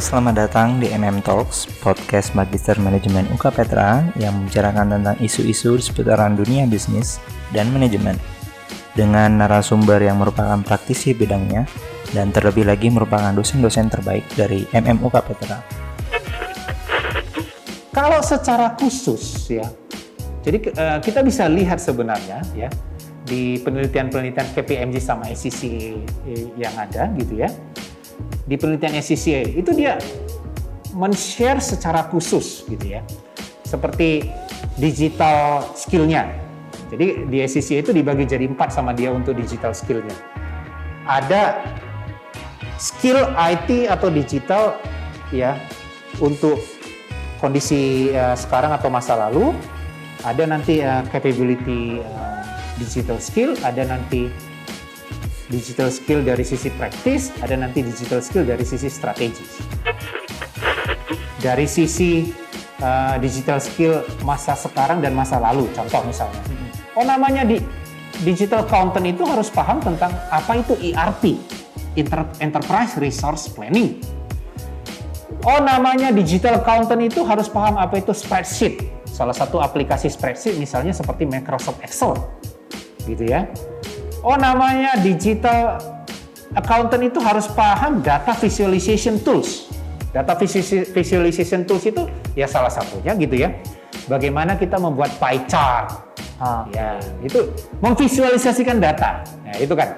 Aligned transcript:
selamat 0.00 0.48
datang 0.48 0.80
di 0.80 0.88
MM 0.88 1.20
Talks, 1.20 1.68
podcast 1.84 2.32
Magister 2.32 2.72
Manajemen 2.80 3.28
UK 3.36 3.52
Petra 3.52 4.00
yang 4.16 4.32
membicarakan 4.32 4.96
tentang 4.96 5.16
isu-isu 5.20 5.76
seputaran 5.76 6.40
dunia 6.40 6.64
bisnis 6.64 7.20
dan 7.52 7.68
manajemen 7.68 8.16
dengan 8.96 9.36
narasumber 9.36 10.00
yang 10.00 10.16
merupakan 10.16 10.56
praktisi 10.64 11.12
bidangnya 11.12 11.68
dan 12.16 12.32
terlebih 12.32 12.64
lagi 12.64 12.88
merupakan 12.88 13.28
dosen-dosen 13.36 13.92
terbaik 13.92 14.24
dari 14.40 14.64
MM 14.72 15.04
UK 15.04 15.16
Petra. 15.20 15.60
Kalau 17.92 18.24
secara 18.24 18.72
khusus 18.80 19.52
ya, 19.52 19.68
jadi 20.40 20.64
uh, 20.80 20.98
kita 21.04 21.20
bisa 21.20 21.44
lihat 21.44 21.76
sebenarnya 21.76 22.40
ya 22.56 22.72
di 23.28 23.60
penelitian-penelitian 23.60 24.48
KPMG 24.56 24.96
sama 24.96 25.28
SEC 25.28 25.92
yang 26.56 26.72
ada 26.80 27.12
gitu 27.20 27.44
ya 27.44 27.52
di 28.46 28.54
penelitian 28.58 28.98
SCCA 28.98 29.42
itu 29.54 29.70
dia 29.74 30.00
men-share 30.94 31.62
secara 31.62 32.06
khusus 32.10 32.66
gitu 32.66 32.98
ya. 32.98 33.02
Seperti 33.62 34.26
digital 34.76 35.62
skillnya. 35.78 36.26
Jadi 36.90 37.30
di 37.30 37.38
SCCA 37.46 37.86
itu 37.86 37.94
dibagi 37.94 38.26
jadi 38.26 38.50
empat 38.50 38.74
sama 38.74 38.90
dia 38.90 39.14
untuk 39.14 39.38
digital 39.38 39.70
skillnya. 39.70 40.14
Ada 41.06 41.62
skill 42.82 43.30
IT 43.38 43.86
atau 43.86 44.10
digital 44.10 44.74
ya 45.30 45.54
untuk 46.18 46.58
kondisi 47.38 48.10
uh, 48.10 48.34
sekarang 48.34 48.74
atau 48.74 48.90
masa 48.90 49.14
lalu. 49.14 49.54
Ada 50.20 50.44
nanti 50.44 50.82
uh, 50.82 51.06
capability 51.08 52.02
uh, 52.02 52.42
digital 52.76 53.20
skill 53.20 53.52
ada 53.60 53.84
nanti 53.84 54.32
digital 55.50 55.90
skill 55.90 56.22
dari 56.22 56.46
sisi 56.46 56.70
praktis, 56.70 57.34
ada 57.42 57.58
nanti 57.58 57.82
digital 57.82 58.22
skill 58.22 58.46
dari 58.46 58.62
sisi 58.62 58.86
strategis. 58.86 59.58
Dari 61.42 61.66
sisi 61.66 62.30
uh, 62.80 63.18
digital 63.18 63.58
skill 63.58 64.06
masa 64.22 64.54
sekarang 64.54 65.02
dan 65.02 65.12
masa 65.12 65.42
lalu, 65.42 65.66
contoh 65.74 66.00
misalnya. 66.06 66.40
Oh 66.94 67.02
namanya 67.02 67.42
di 67.42 67.58
digital 68.22 68.62
content 68.70 69.10
itu 69.10 69.26
harus 69.26 69.50
paham 69.50 69.82
tentang 69.82 70.14
apa 70.30 70.62
itu 70.62 70.78
ERP, 70.78 71.36
Enterprise 72.38 72.96
Resource 73.02 73.50
Planning. 73.50 73.98
Oh 75.42 75.58
namanya 75.58 76.14
digital 76.14 76.62
content 76.62 77.10
itu 77.10 77.26
harus 77.26 77.50
paham 77.50 77.74
apa 77.74 77.98
itu 77.98 78.14
spreadsheet. 78.14 78.86
Salah 79.08 79.34
satu 79.34 79.58
aplikasi 79.58 80.06
spreadsheet 80.12 80.60
misalnya 80.60 80.94
seperti 80.94 81.26
Microsoft 81.26 81.80
Excel. 81.80 82.14
Gitu 83.08 83.24
ya 83.24 83.48
oh 84.24 84.36
namanya 84.36 85.00
digital 85.00 85.80
accountant 86.54 87.02
itu 87.06 87.18
harus 87.22 87.46
paham 87.50 88.02
data 88.02 88.34
visualization 88.36 89.20
tools. 89.22 89.70
Data 90.10 90.34
visualization 90.90 91.62
tools 91.62 91.86
itu 91.86 92.02
ya 92.34 92.50
salah 92.50 92.70
satunya 92.70 93.14
gitu 93.14 93.36
ya. 93.38 93.54
Bagaimana 94.10 94.58
kita 94.58 94.74
membuat 94.78 95.14
pie 95.22 95.46
chart. 95.46 96.10
Ah. 96.40 96.64
Ya, 96.72 96.98
itu 97.22 97.52
memvisualisasikan 97.78 98.80
data. 98.82 99.22
Ya, 99.46 99.54
itu 99.62 99.74
kan. 99.76 99.92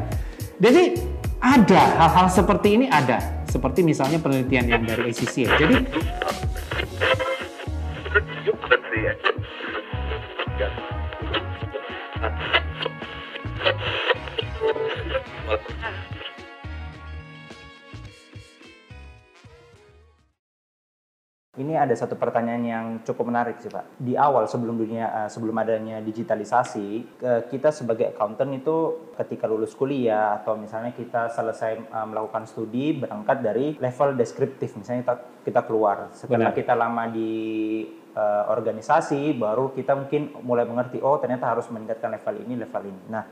Jadi 0.61 1.01
ada 1.41 1.83
hal-hal 1.97 2.29
seperti 2.29 2.69
ini 2.77 2.87
ada. 2.93 3.19
Seperti 3.49 3.81
misalnya 3.85 4.21
penelitian 4.21 4.65
yang 4.69 4.83
dari 4.85 5.13
ACC. 5.13 5.49
Jadi 5.49 5.77
Ada 21.83 22.07
satu 22.07 22.15
pertanyaan 22.15 22.63
yang 22.63 22.87
cukup 23.03 23.27
menarik 23.27 23.59
sih 23.59 23.67
Pak. 23.67 23.99
Di 23.99 24.15
awal 24.15 24.47
sebelum 24.47 24.79
dunia 24.79 25.27
uh, 25.27 25.27
sebelum 25.27 25.59
adanya 25.59 25.99
digitalisasi, 25.99 27.19
uh, 27.27 27.43
kita 27.51 27.75
sebagai 27.75 28.15
accountant 28.15 28.55
itu 28.55 29.11
ketika 29.19 29.51
lulus 29.51 29.75
kuliah 29.75 30.39
atau 30.39 30.55
misalnya 30.55 30.95
kita 30.95 31.35
selesai 31.35 31.91
uh, 31.91 32.07
melakukan 32.07 32.47
studi 32.47 32.95
berangkat 32.95 33.43
dari 33.43 33.75
level 33.83 34.15
deskriptif, 34.15 34.79
misalnya 34.79 35.03
kita, 35.03 35.15
kita 35.43 35.61
keluar. 35.67 36.15
Setelah 36.15 36.55
Benar. 36.55 36.61
kita 36.63 36.73
lama 36.79 37.05
di 37.11 37.35
uh, 38.15 38.47
organisasi, 38.55 39.35
baru 39.35 39.75
kita 39.75 39.99
mungkin 39.99 40.39
mulai 40.47 40.63
mengerti 40.63 41.03
oh 41.03 41.19
ternyata 41.19 41.51
harus 41.51 41.67
meningkatkan 41.67 42.15
level 42.15 42.47
ini, 42.47 42.55
level 42.63 42.83
ini. 42.95 43.03
Nah, 43.11 43.27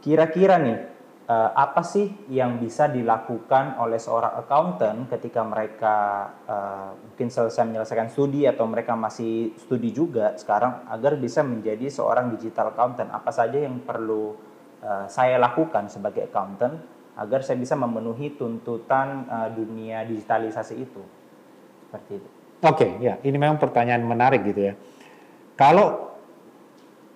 kira-kira 0.00 0.56
nih 0.56 0.93
uh, 1.28 1.50
apa 1.56 1.80
sih 1.84 2.28
yang 2.28 2.60
bisa 2.60 2.88
dilakukan 2.88 3.80
oleh 3.80 3.96
seorang 3.96 4.36
accountant 4.44 5.08
ketika 5.08 5.40
mereka 5.44 5.96
uh, 6.44 6.90
mungkin 6.96 7.28
selesai 7.32 7.64
menyelesaikan 7.64 8.08
studi 8.12 8.44
atau 8.44 8.68
mereka 8.68 8.92
masih 8.96 9.56
studi 9.56 9.90
juga 9.92 10.36
sekarang 10.36 10.88
agar 10.92 11.16
bisa 11.16 11.40
menjadi 11.40 11.88
seorang 11.88 12.32
digital 12.36 12.72
accountant 12.72 13.10
apa 13.12 13.30
saja 13.32 13.56
yang 13.56 13.80
perlu 13.82 14.36
uh, 14.84 15.06
saya 15.08 15.40
lakukan 15.40 15.88
sebagai 15.88 16.28
accountant 16.28 16.76
agar 17.14 17.46
saya 17.46 17.56
bisa 17.56 17.78
memenuhi 17.78 18.34
tuntutan 18.34 19.24
uh, 19.30 19.48
dunia 19.54 20.02
digitalisasi 20.02 20.74
itu 20.76 21.02
seperti 21.86 22.12
itu. 22.18 22.28
Oke, 22.64 22.80
okay, 22.80 22.90
ya 22.98 23.14
ini 23.22 23.36
memang 23.36 23.60
pertanyaan 23.60 24.02
menarik 24.02 24.42
gitu 24.42 24.72
ya. 24.72 24.74
Kalau 25.54 26.16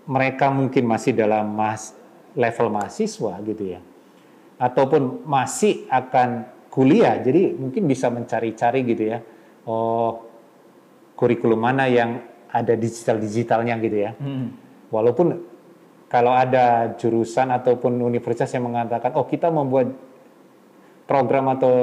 mereka 0.07 0.53
mungkin 0.55 0.87
masih 0.87 1.17
dalam 1.17 1.51
mas 1.51 1.99
level 2.39 2.71
mahasiswa 2.71 3.35
gitu 3.43 3.65
ya 3.75 3.81
ataupun 4.59 5.25
masih 5.25 5.87
akan 5.89 6.45
kuliah, 6.69 7.19
jadi 7.23 7.55
mungkin 7.55 7.87
bisa 7.87 8.11
mencari-cari 8.11 8.83
gitu 8.85 9.05
ya, 9.15 9.19
oh 9.67 10.27
kurikulum 11.19 11.59
mana 11.59 11.87
yang 11.91 12.23
ada 12.51 12.75
digital-digitalnya 12.75 13.75
gitu 13.83 13.99
ya. 13.99 14.11
Hmm. 14.19 14.55
Walaupun 14.91 15.27
kalau 16.11 16.33
ada 16.33 16.97
jurusan 16.99 17.55
ataupun 17.55 18.03
universitas 18.03 18.51
yang 18.55 18.67
mengatakan, 18.67 19.15
oh 19.15 19.27
kita 19.27 19.51
membuat 19.51 19.95
program 21.09 21.57
atau 21.57 21.75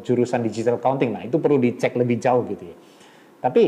jurusan 0.00 0.40
digital 0.40 0.80
accounting, 0.80 1.12
nah 1.12 1.22
itu 1.22 1.36
perlu 1.36 1.60
dicek 1.60 1.94
lebih 1.98 2.16
jauh 2.22 2.46
gitu 2.48 2.64
ya. 2.64 2.76
Tapi 3.44 3.62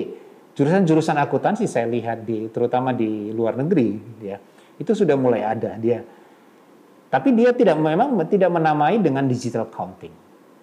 jurusan-jurusan 0.56 1.20
akuntansi 1.20 1.68
saya 1.68 1.84
lihat 1.84 2.24
di 2.24 2.48
terutama 2.48 2.96
di 2.96 3.28
luar 3.28 3.60
negeri 3.60 3.92
ya 4.24 4.40
itu 4.80 4.92
sudah 4.96 5.12
mulai 5.12 5.44
ada 5.44 5.76
dia 5.76 6.00
tapi 7.06 7.32
dia 7.32 7.54
tidak 7.54 7.78
memang 7.78 8.18
tidak 8.26 8.50
menamai 8.50 8.98
dengan 8.98 9.24
digital 9.26 9.70
accounting. 9.70 10.12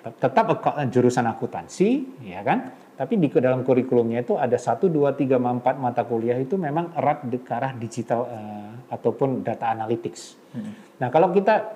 Tetap 0.04 0.60
jurusan 0.92 1.24
akuntansi, 1.32 2.20
ya 2.28 2.44
kan? 2.44 2.76
Tapi 2.94 3.18
di 3.18 3.32
dalam 3.32 3.66
kurikulumnya 3.66 4.22
itu 4.22 4.38
ada 4.38 4.60
satu, 4.60 4.92
dua, 4.92 5.16
tiga, 5.18 5.42
empat 5.42 5.80
mata 5.80 6.04
kuliah 6.06 6.38
itu 6.38 6.60
memang 6.60 6.94
erat 6.94 7.26
ke 7.26 7.52
arah 7.56 7.74
digital 7.74 8.28
uh, 8.28 8.72
ataupun 8.92 9.42
data 9.42 9.72
analytics. 9.74 10.38
Hmm. 10.54 10.76
Nah 11.02 11.10
kalau 11.10 11.34
kita 11.34 11.74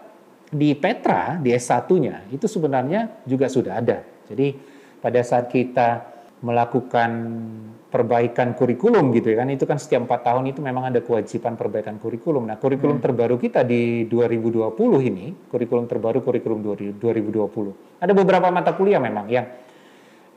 di 0.52 0.78
Petra 0.78 1.42
di 1.42 1.52
S1-nya 1.52 2.30
itu 2.30 2.46
sebenarnya 2.46 3.24
juga 3.26 3.50
sudah 3.50 3.82
ada. 3.82 4.04
Jadi 4.30 4.54
pada 5.02 5.24
saat 5.24 5.50
kita 5.50 6.17
melakukan 6.42 7.12
perbaikan 7.88 8.54
kurikulum 8.54 9.16
gitu 9.16 9.34
ya 9.34 9.42
kan 9.42 9.50
itu 9.50 9.64
kan 9.64 9.80
setiap 9.80 10.06
empat 10.06 10.28
tahun 10.28 10.52
itu 10.52 10.60
memang 10.60 10.92
ada 10.92 11.00
kewajiban 11.00 11.56
perbaikan 11.56 11.98
kurikulum. 11.98 12.46
Nah 12.46 12.60
kurikulum 12.60 13.00
hmm. 13.00 13.06
terbaru 13.06 13.36
kita 13.40 13.64
di 13.64 14.06
2020 14.06 14.76
ini 15.08 15.26
kurikulum 15.50 15.88
terbaru 15.88 16.20
kurikulum 16.22 16.60
2020 17.00 18.04
ada 18.04 18.14
beberapa 18.14 18.48
mata 18.54 18.76
kuliah 18.78 19.02
memang 19.02 19.26
yang 19.32 19.48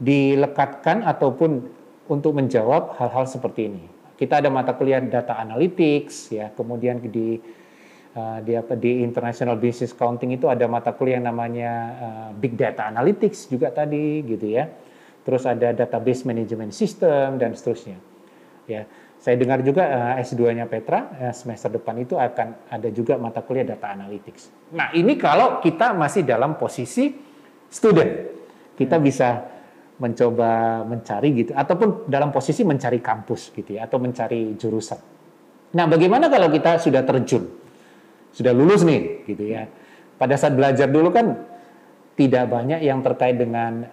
dilekatkan 0.00 1.04
ataupun 1.04 1.68
untuk 2.08 2.32
menjawab 2.32 2.96
hal-hal 2.96 3.28
seperti 3.28 3.68
ini. 3.68 3.84
Kita 4.16 4.40
ada 4.40 4.48
mata 4.48 4.72
kuliah 4.72 5.00
data 5.04 5.36
analytics 5.36 6.32
ya 6.32 6.48
kemudian 6.56 7.02
di 7.02 7.36
uh, 8.16 8.38
di 8.40 8.56
apa 8.56 8.72
di 8.78 9.04
international 9.04 9.60
business 9.60 9.92
accounting 9.92 10.32
itu 10.32 10.48
ada 10.48 10.64
mata 10.64 10.96
kuliah 10.96 11.20
yang 11.20 11.28
namanya 11.28 11.72
uh, 11.98 12.28
big 12.32 12.56
data 12.56 12.88
analytics 12.88 13.50
juga 13.52 13.68
tadi 13.74 14.24
gitu 14.24 14.48
ya 14.48 14.70
terus 15.22 15.44
ada 15.44 15.72
database 15.74 16.24
management 16.24 16.72
system 16.72 17.36
dan 17.36 17.52
seterusnya. 17.52 17.98
Ya, 18.68 18.86
saya 19.20 19.36
dengar 19.36 19.60
juga 19.60 19.84
uh, 19.84 20.16
eh, 20.16 20.24
S2-nya 20.24 20.64
Petra 20.64 21.12
uh, 21.12 21.34
semester 21.34 21.68
depan 21.76 21.98
itu 22.00 22.16
akan 22.16 22.72
ada 22.72 22.88
juga 22.88 23.20
mata 23.20 23.44
kuliah 23.44 23.68
data 23.68 23.92
analytics. 23.92 24.72
Nah, 24.72 24.94
ini 24.96 25.18
kalau 25.20 25.60
kita 25.60 25.92
masih 25.92 26.24
dalam 26.24 26.56
posisi 26.56 27.12
student. 27.70 28.12
Kita 28.74 28.96
hmm. 28.96 29.04
bisa 29.04 29.28
mencoba 30.00 30.80
mencari 30.88 31.44
gitu 31.44 31.52
ataupun 31.52 32.08
dalam 32.08 32.32
posisi 32.32 32.64
mencari 32.64 33.04
kampus 33.04 33.52
gitu 33.52 33.76
ya 33.76 33.84
atau 33.84 34.00
mencari 34.00 34.56
jurusan. 34.56 34.96
Nah, 35.76 35.84
bagaimana 35.86 36.32
kalau 36.32 36.48
kita 36.48 36.80
sudah 36.80 37.04
terjun? 37.04 37.46
Sudah 38.32 38.56
lulus 38.56 38.80
nih 38.82 39.28
gitu 39.28 39.44
ya. 39.44 39.68
Pada 40.16 40.40
saat 40.40 40.56
belajar 40.56 40.88
dulu 40.88 41.12
kan 41.12 41.36
tidak 42.16 42.48
banyak 42.48 42.80
yang 42.80 43.04
terkait 43.04 43.36
dengan 43.36 43.84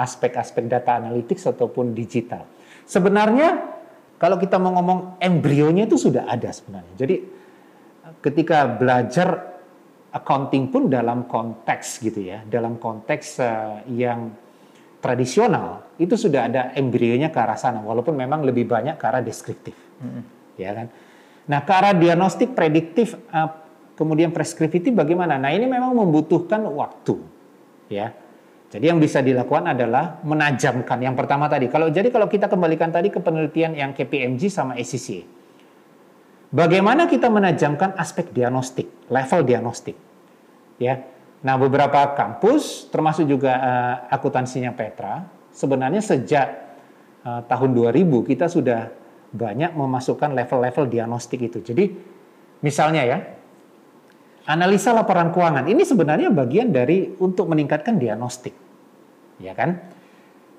aspek-aspek 0.00 0.64
data 0.64 0.96
analytics 0.96 1.44
ataupun 1.44 1.92
digital. 1.92 2.48
Sebenarnya 2.88 3.76
kalau 4.16 4.40
kita 4.40 4.56
mau 4.56 4.72
ngomong 4.80 5.20
embrionya 5.20 5.84
itu 5.84 6.00
sudah 6.00 6.24
ada 6.24 6.48
sebenarnya. 6.48 6.94
Jadi 6.96 7.16
ketika 8.24 8.64
belajar 8.68 9.28
accounting 10.10 10.72
pun 10.72 10.88
dalam 10.88 11.28
konteks 11.28 12.00
gitu 12.00 12.24
ya, 12.24 12.40
dalam 12.48 12.80
konteks 12.80 13.26
uh, 13.40 13.84
yang 13.88 14.32
tradisional 15.00 15.96
itu 15.96 16.16
sudah 16.16 16.48
ada 16.52 16.62
embrionya 16.76 17.32
ke 17.32 17.38
arah 17.40 17.56
sana 17.56 17.80
walaupun 17.80 18.12
memang 18.12 18.44
lebih 18.44 18.68
banyak 18.68 19.00
ke 19.00 19.04
arah 19.08 19.24
deskriptif. 19.24 19.76
Hmm. 20.00 20.24
Ya 20.60 20.76
kan? 20.76 20.86
Nah, 21.48 21.64
ke 21.64 21.72
arah 21.72 21.96
diagnostik 21.96 22.52
prediktif 22.52 23.16
uh, 23.32 23.48
kemudian 23.96 24.32
preskriptif 24.32 24.92
bagaimana? 24.92 25.40
Nah, 25.40 25.48
ini 25.52 25.64
memang 25.64 25.96
membutuhkan 25.96 26.60
waktu. 26.68 27.16
Ya. 27.88 28.12
Jadi 28.70 28.86
yang 28.86 29.02
bisa 29.02 29.18
dilakukan 29.18 29.74
adalah 29.74 30.22
menajamkan 30.22 31.02
yang 31.02 31.18
pertama 31.18 31.50
tadi. 31.50 31.66
Kalau 31.66 31.90
jadi 31.90 32.06
kalau 32.06 32.30
kita 32.30 32.46
kembalikan 32.46 32.94
tadi 32.94 33.10
ke 33.10 33.18
penelitian 33.18 33.74
yang 33.74 33.90
KPMG 33.90 34.46
sama 34.46 34.78
ACC. 34.78 35.26
Bagaimana 36.54 37.10
kita 37.10 37.26
menajamkan 37.30 37.98
aspek 37.98 38.30
diagnostik, 38.30 39.10
level 39.10 39.42
diagnostik. 39.42 39.98
Ya. 40.78 41.02
Nah, 41.40 41.56
beberapa 41.58 42.14
kampus 42.14 42.90
termasuk 42.90 43.26
juga 43.26 43.54
uh, 43.58 43.94
akuntansinya 44.12 44.74
Petra, 44.74 45.24
sebenarnya 45.54 46.02
sejak 46.02 46.46
uh, 47.26 47.42
tahun 47.46 47.70
2000 47.74 48.28
kita 48.28 48.46
sudah 48.50 48.92
banyak 49.30 49.74
memasukkan 49.78 50.30
level-level 50.34 50.90
diagnostik 50.90 51.42
itu. 51.42 51.62
Jadi 51.62 51.90
misalnya 52.66 53.02
ya, 53.06 53.18
analisa 54.50 54.90
laporan 54.90 55.30
keuangan 55.30 55.70
ini 55.70 55.86
sebenarnya 55.86 56.34
bagian 56.34 56.74
dari 56.74 57.14
untuk 57.22 57.46
meningkatkan 57.46 58.02
diagnostik. 58.02 58.52
Ya 59.38 59.54
kan? 59.54 59.78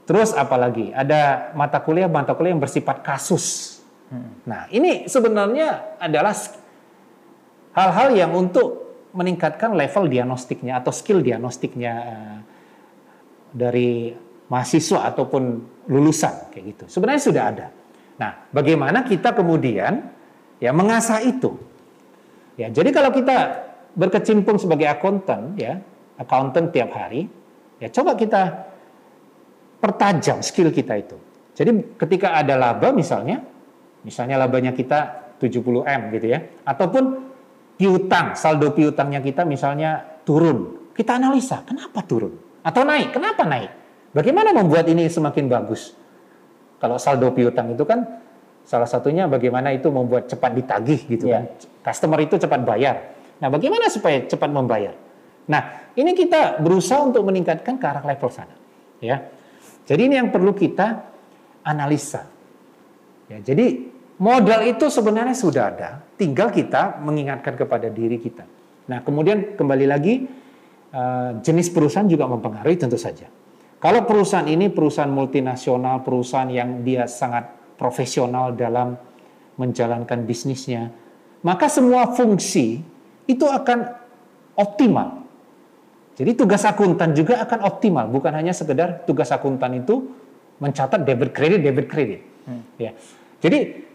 Terus 0.07 0.31
apalagi 0.31 0.95
ada 0.95 1.51
mata 1.53 1.83
kuliah 1.83 2.07
mata 2.07 2.31
kuliah 2.31 2.55
yang 2.55 2.63
bersifat 2.63 3.03
kasus. 3.03 3.77
Hmm. 4.07 4.31
Nah, 4.47 4.71
ini 4.71 5.11
sebenarnya 5.11 5.99
adalah 5.99 6.35
hal-hal 7.75 8.09
yang 8.15 8.31
untuk 8.31 8.79
meningkatkan 9.11 9.75
level 9.75 10.07
diagnostiknya 10.07 10.79
atau 10.79 10.91
skill 10.95 11.19
diagnostiknya 11.19 11.93
uh, 11.95 12.37
dari 13.51 14.15
mahasiswa 14.47 15.11
ataupun 15.11 15.43
lulusan 15.91 16.51
kayak 16.51 16.65
gitu. 16.75 16.83
Sebenarnya 16.91 17.21
sudah 17.23 17.43
ada. 17.43 17.67
Nah, 18.19 18.47
bagaimana 18.51 19.03
kita 19.03 19.35
kemudian 19.35 20.11
ya 20.59 20.71
mengasah 20.75 21.23
itu? 21.23 21.55
Ya, 22.59 22.67
jadi 22.67 22.91
kalau 22.91 23.15
kita 23.15 23.70
berkecimpung 23.95 24.57
sebagai 24.57 24.87
akuntan 24.87 25.55
ya, 25.59 25.79
akuntan 26.19 26.71
tiap 26.71 26.95
hari, 26.95 27.27
ya 27.81 27.87
coba 27.91 28.15
kita 28.15 28.71
pertajam 29.81 30.39
skill 30.39 30.69
kita 30.71 30.93
itu. 30.99 31.17
Jadi 31.51 31.97
ketika 31.99 32.37
ada 32.39 32.55
laba 32.55 32.95
misalnya, 32.95 33.43
misalnya 34.05 34.39
labanya 34.39 34.71
kita 34.71 35.33
70M 35.41 36.13
gitu 36.15 36.27
ya, 36.31 36.39
ataupun 36.63 37.03
piutang, 37.75 38.37
saldo 38.37 38.71
piutangnya 38.71 39.19
kita 39.19 39.43
misalnya 39.43 40.21
turun, 40.23 40.91
kita 40.95 41.17
analisa 41.17 41.65
kenapa 41.65 42.05
turun 42.05 42.33
atau 42.61 42.85
naik, 42.85 43.09
kenapa 43.11 43.41
naik? 43.43 43.71
Bagaimana 44.13 44.53
membuat 44.53 44.85
ini 44.91 45.09
semakin 45.09 45.49
bagus? 45.49 45.97
Kalau 46.77 46.97
saldo 47.01 47.31
piutang 47.33 47.73
itu 47.73 47.83
kan 47.87 48.21
salah 48.61 48.85
satunya 48.85 49.25
bagaimana 49.25 49.73
itu 49.73 49.89
membuat 49.89 50.29
cepat 50.29 50.51
ditagih 50.53 50.99
gitu 51.09 51.25
yeah. 51.29 51.47
kan. 51.47 51.91
Customer 51.91 52.19
itu 52.21 52.37
cepat 52.37 52.61
bayar. 52.61 52.95
Nah, 53.41 53.49
bagaimana 53.49 53.89
supaya 53.89 54.21
cepat 54.29 54.53
membayar? 54.53 54.93
Nah, 55.49 55.91
ini 55.97 56.13
kita 56.13 56.61
berusaha 56.61 57.01
untuk 57.01 57.25
meningkatkan 57.25 57.81
ke 57.81 57.85
arah 57.89 58.05
level 58.05 58.29
sana. 58.29 58.53
Ya. 59.01 59.27
Jadi 59.89 60.07
ini 60.07 60.15
yang 60.21 60.29
perlu 60.29 60.53
kita 60.53 61.09
analisa. 61.65 62.29
Ya, 63.25 63.41
jadi 63.41 63.89
modal 64.21 64.69
itu 64.69 64.85
sebenarnya 64.93 65.33
sudah 65.33 65.63
ada, 65.73 65.89
tinggal 66.15 66.53
kita 66.53 67.01
mengingatkan 67.01 67.57
kepada 67.57 67.89
diri 67.89 68.21
kita. 68.21 68.45
Nah, 68.85 69.01
kemudian 69.01 69.57
kembali 69.57 69.85
lagi 69.89 70.29
eh, 70.93 71.31
jenis 71.41 71.73
perusahaan 71.73 72.05
juga 72.05 72.29
mempengaruhi 72.29 72.77
tentu 72.77 73.01
saja. 73.01 73.25
Kalau 73.81 74.05
perusahaan 74.05 74.45
ini 74.45 74.69
perusahaan 74.69 75.09
multinasional, 75.09 76.05
perusahaan 76.05 76.45
yang 76.53 76.85
dia 76.85 77.09
sangat 77.09 77.49
profesional 77.81 78.53
dalam 78.53 78.93
menjalankan 79.57 80.21
bisnisnya, 80.21 80.93
maka 81.41 81.65
semua 81.65 82.13
fungsi 82.13 82.90
itu 83.31 83.47
akan 83.47 84.01
optimal. 84.59 85.23
Jadi 86.19 86.37
tugas 86.37 86.61
akuntan 86.67 87.15
juga 87.15 87.39
akan 87.41 87.59
optimal, 87.65 88.05
bukan 88.11 88.35
hanya 88.35 88.51
sekedar 88.51 89.07
tugas 89.07 89.31
akuntan 89.31 89.81
itu 89.81 90.11
mencatat 90.61 91.01
debit 91.01 91.31
kredit 91.33 91.59
debit 91.63 91.87
kredit. 91.87 92.21
Hmm. 92.45 92.61
Ya. 92.77 92.93
Jadi 93.41 93.89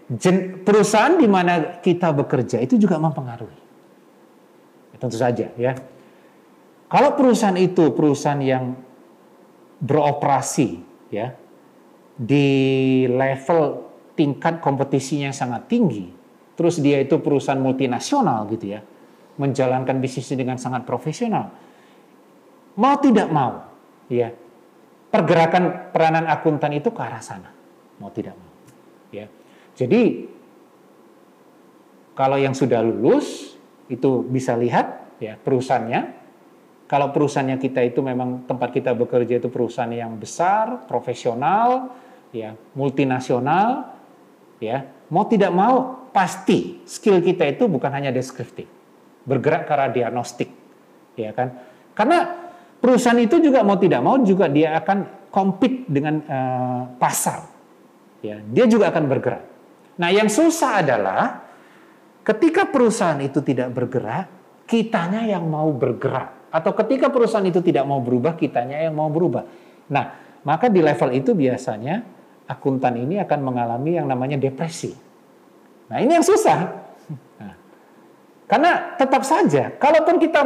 perusahaan 0.67 1.15
di 1.15 1.29
mana 1.31 1.79
kita 1.79 2.11
bekerja 2.11 2.59
itu 2.59 2.81
juga 2.81 2.99
mempengaruhi. 2.99 3.61
Ya, 4.91 4.97
tentu 4.99 5.19
saja 5.21 5.53
ya. 5.55 5.79
Kalau 6.87 7.15
perusahaan 7.15 7.59
itu 7.59 7.95
perusahaan 7.95 8.39
yang 8.43 8.75
beroperasi 9.83 10.81
ya 11.13 11.37
di 12.17 12.49
level 13.07 13.87
tingkat 14.17 14.65
kompetisinya 14.65 15.31
sangat 15.31 15.69
tinggi, 15.69 16.09
terus 16.57 16.81
dia 16.81 16.99
itu 17.05 17.21
perusahaan 17.21 17.61
multinasional 17.61 18.49
gitu 18.51 18.73
ya 18.73 18.81
menjalankan 19.37 20.01
bisnisnya 20.01 20.41
dengan 20.41 20.57
sangat 20.57 20.89
profesional. 20.89 21.53
Mau 22.77 22.97
tidak 23.01 23.29
mau, 23.33 23.65
ya 24.09 24.33
pergerakan 25.09 25.93
peranan 25.93 26.29
akuntan 26.29 26.77
itu 26.77 26.93
ke 26.93 27.01
arah 27.01 27.25
sana. 27.25 27.49
Mau 27.97 28.13
tidak 28.13 28.37
mau, 28.37 28.53
ya. 29.09 29.25
Jadi 29.77 30.29
kalau 32.17 32.37
yang 32.37 32.53
sudah 32.53 32.81
lulus 32.85 33.57
itu 33.89 34.25
bisa 34.29 34.57
lihat 34.57 35.17
ya 35.21 35.41
perusahaannya. 35.41 36.29
Kalau 36.87 37.11
perusahaannya 37.11 37.59
kita 37.59 37.83
itu 37.83 37.99
memang 37.99 38.47
tempat 38.47 38.71
kita 38.71 38.95
bekerja 38.95 39.43
itu 39.43 39.51
perusahaan 39.51 39.91
yang 39.91 40.15
besar, 40.15 40.87
profesional, 40.87 41.91
ya 42.31 42.55
multinasional, 42.79 43.91
ya 44.63 44.87
mau 45.11 45.27
tidak 45.27 45.51
mau 45.51 46.07
pasti 46.15 46.81
skill 46.87 47.21
kita 47.21 47.45
itu 47.49 47.67
bukan 47.67 47.91
hanya 47.91 48.15
deskriptif 48.15 48.76
bergerak 49.27 49.67
ke 49.67 49.73
arah 49.75 49.91
diagnostik, 49.91 50.51
ya 51.19 51.35
kan? 51.35 51.53
Karena 51.93 52.25
perusahaan 52.79 53.19
itu 53.19 53.43
juga 53.43 53.67
mau 53.67 53.75
tidak 53.77 54.01
mau 54.01 54.17
juga 54.23 54.47
dia 54.47 54.79
akan 54.79 55.29
compete 55.35 55.85
dengan 55.91 56.23
uh, 56.25 56.83
pasar, 56.97 57.51
ya. 58.23 58.39
Dia 58.41 58.65
juga 58.71 58.95
akan 58.95 59.05
bergerak. 59.11 59.43
Nah, 59.99 60.09
yang 60.15 60.31
susah 60.31 60.87
adalah 60.87 61.43
ketika 62.23 62.71
perusahaan 62.71 63.19
itu 63.19 63.43
tidak 63.43 63.75
bergerak, 63.75 64.31
kitanya 64.71 65.27
yang 65.27 65.45
mau 65.51 65.75
bergerak, 65.75 66.55
atau 66.55 66.73
ketika 66.79 67.11
perusahaan 67.11 67.45
itu 67.45 67.59
tidak 67.61 67.83
mau 67.85 67.99
berubah, 67.99 68.39
kitanya 68.39 68.87
yang 68.87 68.95
mau 68.95 69.11
berubah. 69.11 69.43
Nah, 69.91 70.39
maka 70.47 70.71
di 70.71 70.79
level 70.79 71.11
itu 71.11 71.35
biasanya 71.35 72.07
akuntan 72.47 72.95
ini 73.03 73.19
akan 73.19 73.41
mengalami 73.43 73.99
yang 73.99 74.07
namanya 74.07 74.39
depresi. 74.39 74.95
Nah, 75.91 75.99
ini 75.99 76.15
yang 76.15 76.23
susah. 76.23 76.86
Karena 78.47 78.95
tetap 78.95 79.27
saja, 79.27 79.75
kalaupun 79.75 80.23
kita 80.23 80.41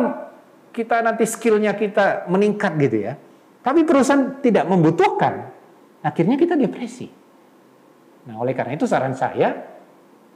kita 0.73 1.05
nanti 1.05 1.29
skillnya 1.29 1.77
kita 1.77 2.25
meningkat 2.33 2.73
gitu 2.81 2.97
ya, 3.05 3.15
tapi 3.61 3.85
perusahaan 3.85 4.41
tidak 4.41 4.65
membutuhkan, 4.65 5.53
akhirnya 6.01 6.41
kita 6.41 6.57
depresi. 6.57 7.13
Nah, 8.25 8.41
oleh 8.41 8.57
karena 8.57 8.77
itu 8.77 8.89
saran 8.89 9.13
saya, 9.13 9.53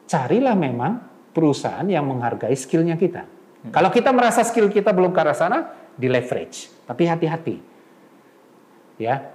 carilah 0.04 0.52
memang 0.52 1.00
perusahaan 1.32 1.84
yang 1.88 2.04
menghargai 2.04 2.52
skillnya 2.52 3.00
kita. 3.00 3.24
Hmm. 3.24 3.72
Kalau 3.72 3.88
kita 3.88 4.12
merasa 4.12 4.44
skill 4.44 4.68
kita 4.68 4.92
belum 4.92 5.16
ke 5.16 5.20
arah 5.24 5.36
sana, 5.36 5.58
di 5.94 6.10
leverage. 6.10 6.68
Tapi 6.84 7.02
hati-hati. 7.06 7.56
Ya. 9.00 9.32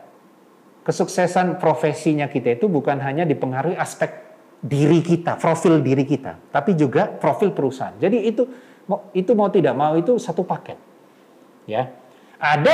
Kesuksesan 0.85 1.59
profesinya 1.59 2.25
kita 2.31 2.55
itu 2.57 2.65
bukan 2.65 2.97
hanya 3.03 3.27
dipengaruhi 3.27 3.77
aspek 3.77 4.28
diri 4.59 4.99
kita, 4.99 5.39
profil 5.39 5.79
diri 5.79 6.03
kita, 6.03 6.51
tapi 6.51 6.75
juga 6.75 7.07
profil 7.07 7.55
perusahaan. 7.55 7.95
Jadi 7.95 8.27
itu 8.27 8.43
itu 9.15 9.31
mau 9.37 9.47
tidak 9.47 9.73
mau 9.77 9.95
itu 9.95 10.19
satu 10.19 10.43
paket. 10.43 10.75
Ya. 11.69 11.93
Ada 12.39 12.73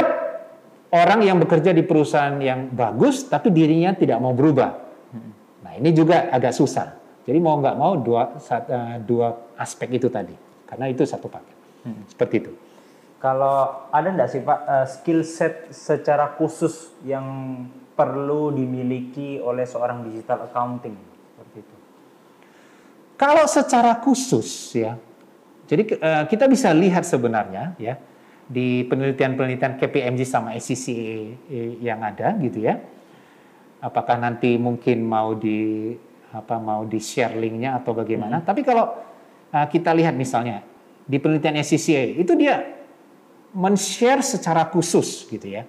orang 0.94 1.26
yang 1.26 1.38
bekerja 1.42 1.74
di 1.74 1.84
perusahaan 1.86 2.38
yang 2.42 2.72
bagus 2.74 3.26
tapi 3.28 3.52
dirinya 3.52 3.94
tidak 3.94 4.18
mau 4.22 4.34
berubah. 4.34 4.86
Nah, 5.66 5.74
ini 5.78 5.90
juga 5.92 6.30
agak 6.30 6.54
susah. 6.54 6.94
Jadi 7.26 7.38
mau 7.42 7.58
nggak 7.58 7.78
mau 7.78 7.98
dua 7.98 8.38
eh, 8.38 8.98
dua 9.02 9.34
aspek 9.58 9.98
itu 9.98 10.08
tadi. 10.14 10.34
Karena 10.66 10.86
itu 10.90 11.02
satu 11.06 11.26
paket. 11.30 11.58
Hmm. 11.86 12.06
Seperti 12.06 12.36
itu. 12.42 12.52
Kalau 13.18 13.90
ada 13.90 14.06
nggak 14.06 14.30
sih 14.30 14.42
Pak 14.46 14.60
uh, 14.70 14.86
skill 14.86 15.26
set 15.26 15.74
secara 15.74 16.38
khusus 16.38 16.94
yang 17.02 17.26
perlu 17.98 18.54
dimiliki 18.54 19.42
oleh 19.42 19.66
seorang 19.66 20.06
digital 20.06 20.46
accounting? 20.46 21.15
Kalau 23.16 23.48
secara 23.48 23.96
khusus 24.04 24.76
ya, 24.76 25.00
jadi 25.66 25.84
uh, 25.98 26.24
kita 26.28 26.46
bisa 26.52 26.70
lihat 26.76 27.08
sebenarnya 27.08 27.74
ya 27.80 27.96
di 28.46 28.86
penelitian-penelitian 28.86 29.82
KPMG 29.82 30.22
sama 30.28 30.54
SCC 30.54 30.94
yang 31.82 32.04
ada 32.06 32.38
gitu 32.38 32.62
ya. 32.62 32.78
Apakah 33.82 34.22
nanti 34.22 34.60
mungkin 34.60 35.06
mau 35.06 35.34
di 35.34 35.94
apa 36.36 36.60
mau 36.60 36.84
di 36.84 37.00
share 37.00 37.40
linknya 37.40 37.80
atau 37.80 37.96
bagaimana? 37.96 38.44
Hmm. 38.44 38.46
Tapi 38.46 38.62
kalau 38.62 38.94
uh, 39.50 39.68
kita 39.72 39.96
lihat 39.96 40.14
misalnya 40.14 40.62
di 41.06 41.18
penelitian 41.18 41.58
SCCA 41.62 42.20
itu 42.20 42.34
dia 42.38 42.62
men-share 43.56 44.22
secara 44.22 44.68
khusus 44.70 45.26
gitu 45.32 45.48
ya. 45.48 45.64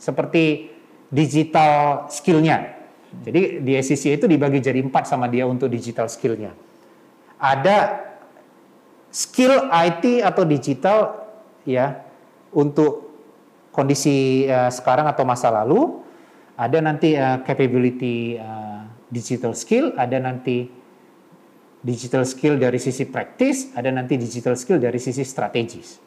Seperti 0.00 0.72
digital 1.12 2.06
skillnya. 2.08 2.78
Jadi 3.08 3.64
di 3.64 3.72
SCCA 3.76 4.20
itu 4.20 4.26
dibagi 4.28 4.60
jadi 4.60 4.80
empat 4.80 5.04
sama 5.08 5.28
dia 5.28 5.44
untuk 5.44 5.68
digital 5.68 6.08
skillnya. 6.08 6.67
Ada 7.38 8.08
skill 9.14 9.70
IT 9.70 10.26
atau 10.26 10.42
digital 10.44 10.98
ya 11.64 12.02
untuk 12.52 13.08
kondisi 13.70 14.46
uh, 14.50 14.70
sekarang 14.72 15.06
atau 15.06 15.22
masa 15.22 15.48
lalu. 15.52 16.02
Ada 16.58 16.82
nanti 16.82 17.14
uh, 17.14 17.38
capability 17.46 18.34
uh, 18.34 18.82
digital 19.06 19.54
skill, 19.54 19.94
ada 19.94 20.18
nanti 20.18 20.66
digital 21.78 22.26
skill 22.26 22.58
dari 22.58 22.82
sisi 22.82 23.06
praktis, 23.06 23.70
ada 23.78 23.94
nanti 23.94 24.18
digital 24.18 24.58
skill 24.58 24.82
dari 24.82 24.98
sisi 24.98 25.22
strategis. 25.22 26.02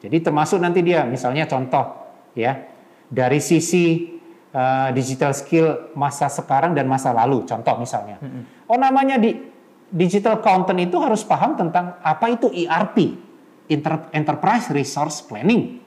Jadi 0.00 0.16
termasuk 0.24 0.56
nanti 0.56 0.80
dia 0.80 1.04
misalnya 1.04 1.44
contoh 1.44 1.84
ya 2.32 2.56
dari 3.12 3.44
sisi 3.44 4.16
uh, 4.56 4.88
digital 4.96 5.36
skill 5.36 5.92
masa 5.92 6.32
sekarang 6.32 6.72
dan 6.72 6.88
masa 6.88 7.12
lalu. 7.12 7.44
Contoh 7.44 7.76
misalnya, 7.76 8.16
oh 8.64 8.80
namanya 8.80 9.20
di 9.20 9.49
digital 9.90 10.38
accountant 10.38 10.78
itu 10.78 10.96
harus 11.02 11.26
paham 11.26 11.58
tentang 11.58 11.98
apa 12.00 12.26
itu 12.30 12.46
ERP, 12.48 13.18
Enterprise 14.14 14.70
Resource 14.70 15.26
Planning. 15.26 15.82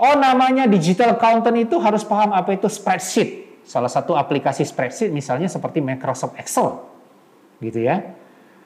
Oh 0.00 0.18
namanya 0.18 0.66
digital 0.66 1.14
accountant 1.14 1.54
itu 1.54 1.78
harus 1.78 2.02
paham 2.02 2.34
apa 2.34 2.56
itu 2.56 2.66
spreadsheet. 2.66 3.62
Salah 3.62 3.92
satu 3.92 4.18
aplikasi 4.18 4.66
spreadsheet 4.66 5.14
misalnya 5.14 5.46
seperti 5.46 5.78
Microsoft 5.78 6.34
Excel. 6.40 6.82
Gitu 7.62 7.86
ya. 7.86 8.02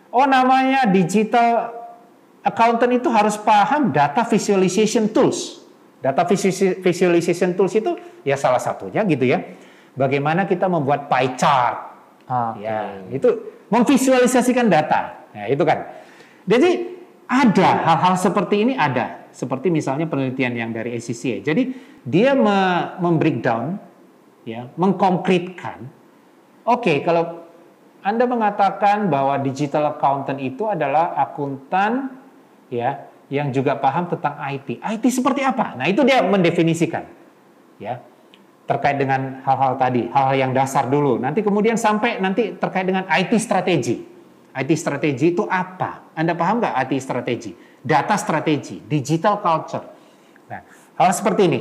Oh 0.09 0.25
namanya 0.25 0.89
digital 0.89 1.77
accountant 2.41 2.89
itu 2.95 3.13
harus 3.13 3.37
paham 3.37 3.93
data 3.93 4.25
visualization 4.25 5.13
tools. 5.13 5.61
Data 6.01 6.25
visualization 6.81 7.53
tools 7.53 7.75
itu 7.77 7.99
ya 8.25 8.39
salah 8.41 8.63
satunya 8.63 9.05
gitu 9.05 9.29
ya. 9.29 9.45
Bagaimana 9.93 10.49
kita 10.49 10.71
membuat 10.71 11.11
pie 11.13 11.37
chart. 11.37 11.77
Okay. 12.25 12.65
Ya, 12.65 13.07
itu 13.13 13.56
memvisualisasikan 13.73 14.67
data. 14.71 15.29
Ya, 15.35 15.51
itu 15.53 15.63
kan. 15.63 15.87
Jadi 16.47 16.97
ada 17.27 17.69
hal-hal 17.83 18.15
seperti 18.17 18.63
ini 18.63 18.75
ada. 18.79 19.27
Seperti 19.35 19.69
misalnya 19.69 20.09
penelitian 20.09 20.57
yang 20.57 20.71
dari 20.73 20.97
ACCA. 20.97 21.45
Jadi 21.45 21.63
dia 22.07 22.33
me 22.33 22.93
membreakdown 23.03 23.77
ya, 24.49 24.71
mengkonkretkan. 24.79 25.93
Oke, 26.67 26.81
okay, 26.81 26.97
kalau 27.05 27.47
anda 28.07 28.25
mengatakan 28.25 29.11
bahwa 29.11 29.37
digital 29.43 29.99
accountant 29.99 30.39
itu 30.39 30.71
adalah 30.71 31.19
akuntan 31.19 32.15
ya 32.71 33.11
yang 33.27 33.51
juga 33.51 33.75
paham 33.77 34.07
tentang 34.07 34.39
IT. 34.39 34.79
IT 34.79 35.05
seperti 35.11 35.43
apa? 35.43 35.75
Nah, 35.75 35.91
itu 35.91 36.07
dia 36.07 36.23
mendefinisikan. 36.23 37.03
Ya. 37.83 38.01
Terkait 38.67 38.99
dengan 38.99 39.47
hal-hal 39.47 39.79
tadi, 39.79 40.11
hal-hal 40.11 40.37
yang 40.37 40.53
dasar 40.53 40.91
dulu. 40.91 41.23
Nanti 41.23 41.41
kemudian 41.47 41.79
sampai 41.79 42.19
nanti 42.19 42.59
terkait 42.59 42.83
dengan 42.83 43.07
IT 43.07 43.31
strategi. 43.39 44.03
IT 44.57 44.71
strategi 44.75 45.31
itu 45.31 45.47
apa? 45.47 46.11
Anda 46.19 46.35
paham 46.35 46.59
nggak 46.59 46.75
IT 46.83 46.93
strategi? 46.99 47.55
Data 47.79 48.19
strategi, 48.19 48.83
digital 48.83 49.39
culture. 49.39 49.87
Nah, 50.51 50.61
hal 50.99 51.11
seperti 51.15 51.43
ini. 51.47 51.61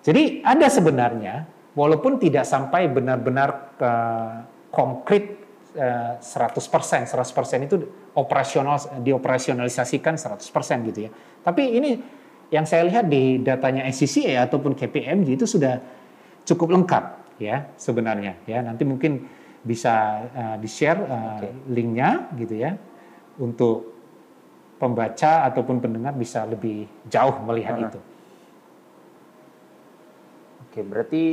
Jadi 0.00 0.40
ada 0.40 0.64
sebenarnya, 0.72 1.44
walaupun 1.76 2.16
tidak 2.16 2.48
sampai 2.48 2.88
benar-benar 2.88 3.76
uh, 3.80 4.48
konkret 4.72 5.44
100%, 5.74 6.22
eh, 6.22 7.06
100% 7.10 7.66
itu 7.66 7.76
operasional 8.14 8.78
dioperasionalisasikan 9.02 10.14
100% 10.14 10.86
gitu 10.86 10.98
ya. 11.08 11.10
Tapi 11.42 11.62
ini 11.74 11.90
yang 12.54 12.62
saya 12.62 12.86
lihat 12.86 13.10
di 13.10 13.42
datanya 13.42 13.82
SCCA 13.90 14.46
ataupun 14.46 14.78
KPMG 14.78 15.34
itu 15.34 15.46
sudah 15.50 15.82
cukup 16.44 16.68
lengkap 16.76 17.04
ya 17.40 17.72
sebenarnya 17.76 18.40
ya. 18.44 18.60
Nanti 18.60 18.84
mungkin 18.84 19.24
bisa 19.64 20.24
uh, 20.28 20.56
di-share 20.60 21.00
uh, 21.08 21.40
okay. 21.40 21.52
linknya 21.72 22.28
gitu 22.36 22.54
ya 22.60 22.76
untuk 23.40 23.96
pembaca 24.76 25.48
ataupun 25.48 25.80
pendengar 25.80 26.12
bisa 26.12 26.44
lebih 26.44 26.84
jauh 27.08 27.40
melihat 27.48 27.74
uh-huh. 27.80 27.88
itu. 27.88 28.00
Oke, 30.68 30.80
berarti 30.84 31.24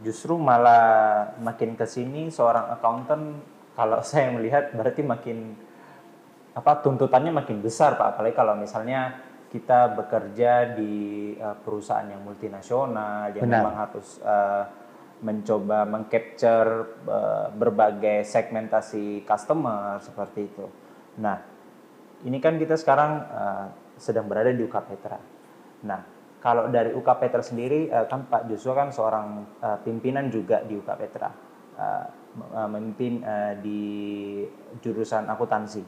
justru 0.00 0.34
malah 0.40 1.36
makin 1.38 1.76
ke 1.76 1.84
sini 1.84 2.32
seorang 2.32 2.72
accountant 2.72 3.44
kalau 3.76 4.00
saya 4.08 4.32
melihat 4.32 4.72
berarti 4.72 5.04
makin 5.04 5.54
apa 6.52 6.84
tuntutannya 6.84 7.32
makin 7.32 7.64
besar 7.64 7.96
Pak 7.96 8.16
apalagi 8.16 8.36
kalau 8.36 8.52
misalnya 8.56 9.16
kita 9.52 9.92
bekerja 9.92 10.72
di 10.72 11.36
uh, 11.36 11.52
perusahaan 11.60 12.08
yang 12.08 12.24
multinasional 12.24 13.36
yang 13.36 13.44
Benar. 13.44 13.60
memang 13.60 13.74
harus 13.76 14.16
uh, 14.24 14.64
mencoba 15.20 15.84
mengcapture 15.84 16.98
uh, 17.04 17.52
berbagai 17.52 18.24
segmentasi 18.24 19.28
customer 19.28 20.00
seperti 20.00 20.48
itu. 20.48 20.66
Nah, 21.20 21.36
ini 22.24 22.40
kan 22.40 22.56
kita 22.56 22.80
sekarang 22.80 23.12
uh, 23.28 23.66
sedang 24.00 24.24
berada 24.24 24.48
di 24.50 24.64
UK 24.64 24.76
Petra. 24.88 25.20
Nah, 25.84 26.00
kalau 26.40 26.72
dari 26.72 26.96
UK 26.96 27.08
Petra 27.20 27.44
sendiri 27.44 27.92
uh, 27.92 28.08
kan 28.08 28.26
Pak 28.26 28.48
Joshua 28.48 28.72
kan 28.72 28.88
seorang 28.88 29.46
uh, 29.60 29.78
pimpinan 29.84 30.32
juga 30.32 30.64
di 30.64 30.80
UK 30.80 30.90
Petra. 30.96 31.28
Uh, 31.76 32.06
memimpin 32.64 33.20
uh, 33.20 33.52
di 33.60 33.84
jurusan 34.80 35.28
akuntansi. 35.28 35.84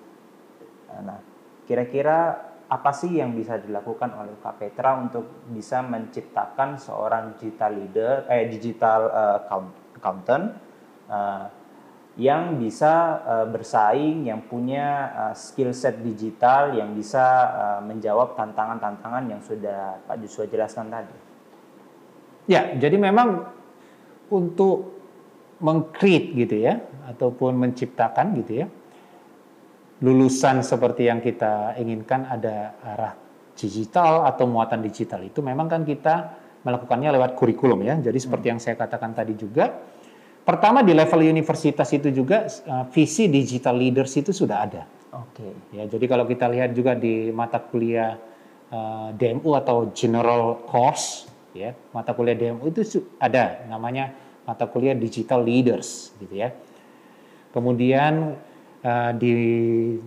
Uh, 0.93 1.01
nah, 1.01 1.19
kira-kira 1.65 2.53
apa 2.65 2.91
sih 2.97 3.21
yang 3.21 3.37
bisa 3.37 3.61
dilakukan 3.61 4.17
oleh 4.17 4.35
Petra 4.41 4.97
untuk 4.97 5.45
bisa 5.53 5.85
menciptakan 5.85 6.81
seorang 6.81 7.37
digital 7.37 7.71
leader, 7.77 8.13
eh 8.29 8.49
digital 8.49 9.01
uh, 9.13 9.39
accountant 9.97 10.57
uh, 11.13 11.45
yang 12.15 12.57
bisa 12.57 13.21
uh, 13.27 13.47
bersaing, 13.51 14.25
yang 14.25 14.47
punya 14.47 15.13
uh, 15.13 15.35
skill 15.35 15.75
set 15.75 16.01
digital, 16.01 16.73
yang 16.73 16.95
bisa 16.95 17.25
uh, 17.53 17.81
menjawab 17.83 18.39
tantangan-tantangan 18.39 19.25
yang 19.29 19.43
sudah 19.43 19.99
Pak 20.07 20.23
Joshua 20.25 20.47
jelaskan 20.47 20.89
tadi. 20.89 21.17
Ya, 22.47 22.77
jadi 22.77 22.97
memang 22.97 23.51
untuk 24.31 24.95
mengcreate 25.61 26.35
gitu 26.35 26.57
ya 26.61 26.83
ataupun 27.09 27.57
menciptakan 27.57 28.37
gitu 28.41 28.65
ya 28.65 28.67
lulusan 30.03 30.65
seperti 30.65 31.07
yang 31.07 31.23
kita 31.23 31.79
inginkan 31.79 32.27
ada 32.27 32.75
arah 32.83 33.15
digital 33.55 34.27
atau 34.27 34.51
muatan 34.51 34.83
digital 34.83 35.23
itu 35.23 35.39
memang 35.39 35.71
kan 35.71 35.87
kita 35.87 36.35
melakukannya 36.67 37.15
lewat 37.15 37.39
kurikulum 37.39 37.87
ya 37.87 37.95
jadi 38.03 38.19
seperti 38.19 38.51
hmm. 38.51 38.53
yang 38.57 38.61
saya 38.61 38.75
katakan 38.75 39.15
tadi 39.15 39.39
juga 39.39 39.71
pertama 40.43 40.83
di 40.83 40.91
level 40.91 41.23
universitas 41.23 41.89
itu 41.95 42.11
juga 42.11 42.51
uh, 42.67 42.85
visi 42.91 43.31
digital 43.31 43.79
leaders 43.79 44.11
itu 44.19 44.35
sudah 44.35 44.59
ada 44.67 44.83
oke 45.15 45.39
okay. 45.39 45.53
ya 45.71 45.87
jadi 45.87 46.05
kalau 46.11 46.27
kita 46.27 46.51
lihat 46.51 46.75
juga 46.75 46.99
di 46.99 47.31
mata 47.31 47.63
kuliah 47.63 48.19
uh, 48.75 49.15
DMU 49.15 49.55
atau 49.55 49.95
general 49.95 50.67
course 50.67 51.31
ya 51.55 51.71
mata 51.95 52.11
kuliah 52.11 52.35
DMU 52.35 52.67
itu 52.67 52.83
ada 53.23 53.63
namanya 53.71 54.11
mata 54.45 54.69
kuliah 54.69 54.93
digital 54.93 55.41
leaders 55.41 56.13
gitu 56.21 56.37
ya. 56.37 56.53
Kemudian 57.51 58.37
uh, 58.85 59.11
di 59.17 59.35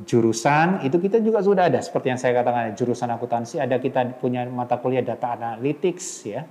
jurusan 0.06 0.86
itu 0.86 1.02
kita 1.02 1.20
juga 1.20 1.42
sudah 1.42 1.68
ada 1.68 1.82
seperti 1.82 2.14
yang 2.14 2.20
saya 2.22 2.38
katakan 2.38 2.78
jurusan 2.78 3.10
akuntansi 3.10 3.58
ada 3.58 3.82
kita 3.82 4.22
punya 4.22 4.46
mata 4.46 4.78
kuliah 4.78 5.02
data 5.02 5.34
analytics 5.34 6.06
ya. 6.30 6.46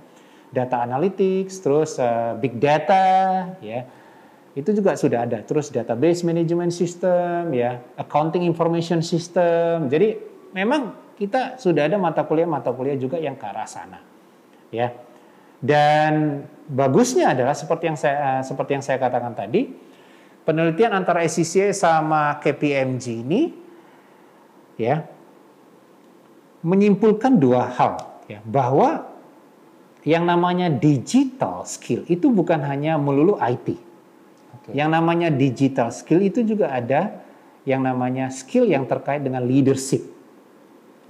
Data 0.47 0.79
analytics, 0.79 1.59
terus 1.59 1.99
uh, 1.99 2.35
big 2.39 2.55
data 2.55 3.51
ya. 3.59 3.83
Itu 4.55 4.71
juga 4.71 4.95
sudah 4.95 5.27
ada. 5.27 5.43
Terus 5.43 5.69
database 5.69 6.23
management 6.23 6.71
system 6.71 7.51
ya, 7.51 7.83
accounting 7.99 8.47
information 8.47 9.03
system. 9.03 9.91
Jadi 9.91 10.15
memang 10.55 10.95
kita 11.19 11.57
sudah 11.59 11.89
ada 11.89 11.99
mata 11.99 12.23
kuliah-mata 12.23 12.71
kuliah 12.71 12.95
juga 12.95 13.19
yang 13.19 13.35
ke 13.35 13.43
arah 13.43 13.67
sana. 13.67 13.99
Ya. 14.71 14.93
Dan 15.57 16.45
bagusnya 16.69 17.33
adalah 17.33 17.57
seperti 17.57 17.83
yang 17.89 17.97
saya 17.97 18.15
eh, 18.17 18.41
seperti 18.45 18.77
yang 18.77 18.85
saya 18.85 18.97
katakan 19.01 19.33
tadi, 19.33 19.73
penelitian 20.47 20.95
antara 20.95 21.27
SCCA 21.27 21.75
sama 21.75 22.39
KPMG 22.39 23.05
ini 23.19 23.51
ya 24.79 25.03
menyimpulkan 26.63 27.35
dua 27.35 27.67
hal 27.67 28.23
ya 28.31 28.39
bahwa 28.47 29.11
yang 30.07 30.23
namanya 30.23 30.71
digital 30.71 31.67
skill 31.67 32.07
itu 32.07 32.31
bukan 32.31 32.63
hanya 32.63 32.95
melulu 32.95 33.35
IT. 33.43 33.75
Okay. 33.75 34.71
Yang 34.71 34.89
namanya 34.95 35.27
digital 35.27 35.91
skill 35.91 36.23
itu 36.23 36.47
juga 36.47 36.71
ada 36.71 37.19
yang 37.67 37.83
namanya 37.83 38.31
skill 38.31 38.71
yang 38.71 38.87
terkait 38.87 39.19
dengan 39.19 39.43
leadership. 39.43 39.99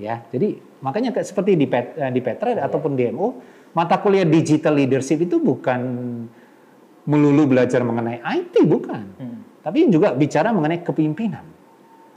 Ya, 0.01 0.25
jadi 0.33 0.57
makanya 0.81 1.13
kayak 1.13 1.29
seperti 1.29 1.53
di 1.53 1.69
eh, 1.69 2.09
di 2.09 2.21
Petra 2.25 2.57
yeah. 2.57 2.65
ataupun 2.65 2.97
DMO 2.97 3.37
mata 3.77 4.01
kuliah 4.01 4.25
digital 4.25 4.73
leadership 4.73 5.21
itu 5.21 5.37
bukan 5.37 5.81
melulu 7.07 7.47
belajar 7.47 7.81
mengenai 7.87 8.19
IT 8.19 8.67
bukan, 8.67 9.03
hmm. 9.15 9.63
tapi 9.63 9.87
juga 9.87 10.11
bicara 10.11 10.51
mengenai 10.51 10.83
kepemimpinan. 10.83 11.45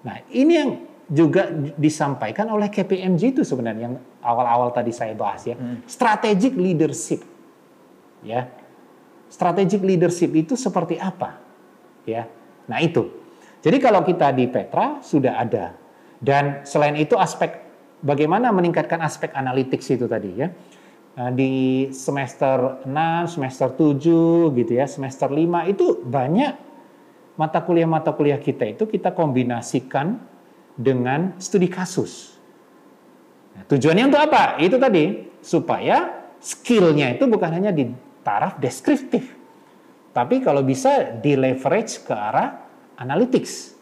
Nah 0.02 0.16
ini 0.34 0.52
yang 0.52 0.70
juga 1.10 1.50
disampaikan 1.78 2.50
oleh 2.50 2.70
KPMG 2.70 3.38
itu 3.38 3.42
sebenarnya 3.46 3.90
yang 3.90 3.96
awal-awal 4.22 4.74
tadi 4.74 4.90
saya 4.90 5.14
bahas 5.14 5.46
ya, 5.46 5.54
hmm. 5.54 5.86
strategic 5.86 6.58
leadership. 6.58 7.22
Ya. 8.20 8.52
Strategic 9.30 9.80
leadership 9.86 10.34
itu 10.34 10.58
seperti 10.58 10.98
apa? 10.98 11.38
Ya. 12.02 12.26
Nah, 12.66 12.82
itu. 12.82 13.06
Jadi 13.60 13.76
kalau 13.78 14.02
kita 14.02 14.32
di 14.34 14.50
Petra 14.50 14.98
sudah 15.04 15.38
ada. 15.38 15.76
Dan 16.20 16.66
selain 16.68 16.98
itu 17.00 17.16
aspek 17.16 17.64
bagaimana 18.04 18.52
meningkatkan 18.52 19.00
aspek 19.00 19.32
analitik 19.32 19.80
itu 19.80 20.04
tadi 20.04 20.30
ya. 20.36 20.52
Nah, 21.10 21.30
di 21.34 21.88
semester 21.90 22.86
6, 22.86 23.34
semester 23.34 23.68
7 23.74 24.54
gitu 24.54 24.72
ya, 24.72 24.86
semester 24.86 25.26
5 25.26 25.66
itu 25.66 25.98
banyak 26.06 26.54
mata 27.34 27.58
kuliah-mata 27.64 28.12
kuliah 28.14 28.38
kita 28.38 28.68
itu 28.68 28.84
kita 28.86 29.10
kombinasikan 29.16 30.20
dengan 30.76 31.34
studi 31.40 31.66
kasus. 31.66 32.36
Nah, 33.56 33.66
tujuannya 33.66 34.06
untuk 34.06 34.22
apa? 34.22 34.60
Itu 34.62 34.78
tadi 34.78 35.28
supaya 35.42 36.28
skillnya 36.38 37.18
itu 37.18 37.26
bukan 37.26 37.50
hanya 37.58 37.74
di 37.74 37.90
taraf 38.22 38.60
deskriptif, 38.62 39.40
tapi 40.10 40.42
kalau 40.42 40.66
bisa 40.66 41.14
di 41.22 41.38
leverage 41.38 42.02
ke 42.02 42.14
arah 42.14 42.66
analytics, 42.98 43.74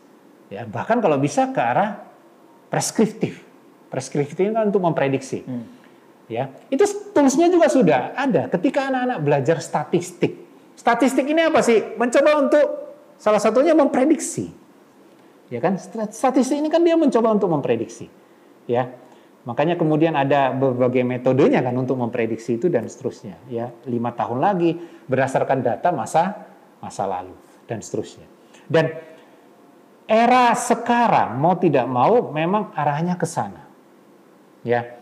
ya 0.52 0.68
bahkan 0.68 1.00
kalau 1.00 1.16
bisa 1.16 1.48
ke 1.52 1.60
arah 1.60 2.04
preskriptif. 2.68 3.40
Preskriptif 3.88 4.36
itu 4.36 4.52
kan 4.52 4.68
untuk 4.68 4.84
memprediksi. 4.84 5.40
Hmm. 5.48 5.64
Ya, 6.28 6.52
itu 6.68 6.84
toolsnya 7.16 7.48
juga 7.48 7.72
sudah 7.72 8.12
ada. 8.12 8.52
Ketika 8.52 8.92
anak-anak 8.92 9.18
belajar 9.24 9.56
statistik, 9.64 10.36
statistik 10.76 11.24
ini 11.24 11.48
apa 11.48 11.64
sih? 11.64 11.96
Mencoba 11.96 12.36
untuk 12.36 12.66
salah 13.16 13.40
satunya 13.40 13.72
memprediksi. 13.72 14.52
Ya 15.48 15.64
kan, 15.64 15.80
statistik 16.12 16.60
ini 16.60 16.68
kan 16.68 16.84
dia 16.84 17.00
mencoba 17.00 17.32
untuk 17.32 17.48
memprediksi. 17.48 18.12
Ya, 18.68 18.92
makanya 19.48 19.80
kemudian 19.80 20.12
ada 20.12 20.52
berbagai 20.52 21.00
metodenya 21.00 21.64
kan 21.64 21.72
untuk 21.80 21.96
memprediksi 21.96 22.60
itu 22.60 22.68
dan 22.68 22.84
seterusnya. 22.84 23.40
Ya, 23.48 23.72
lima 23.88 24.12
tahun 24.12 24.44
lagi 24.44 24.76
berdasarkan 25.08 25.64
data 25.64 25.88
masa 25.88 26.44
masa 26.84 27.08
lalu 27.08 27.32
dan 27.64 27.80
seterusnya. 27.80 28.28
Dan 28.68 28.92
era 30.04 30.52
sekarang 30.52 31.40
mau 31.40 31.56
tidak 31.56 31.88
mau 31.88 32.28
memang 32.28 32.76
arahnya 32.76 33.16
ke 33.16 33.24
sana. 33.24 33.64
Ya, 34.60 34.97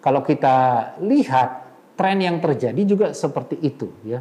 kalau 0.00 0.24
kita 0.24 0.56
lihat 1.04 1.48
tren 1.94 2.18
yang 2.24 2.40
terjadi 2.40 2.82
juga 2.88 3.06
seperti 3.12 3.60
itu 3.60 3.88
ya. 4.04 4.20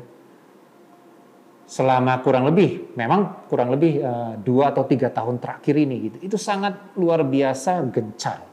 Selama 1.69 2.19
kurang 2.25 2.49
lebih 2.49 2.97
memang 2.97 3.47
kurang 3.47 3.69
lebih 3.71 4.01
uh, 4.01 4.33
dua 4.41 4.73
atau 4.73 4.83
tiga 4.89 5.13
tahun 5.13 5.37
terakhir 5.37 5.77
ini 5.77 5.95
gitu 6.09 6.17
itu 6.25 6.37
sangat 6.37 6.95
luar 6.99 7.23
biasa 7.23 7.79
gencar 7.87 8.43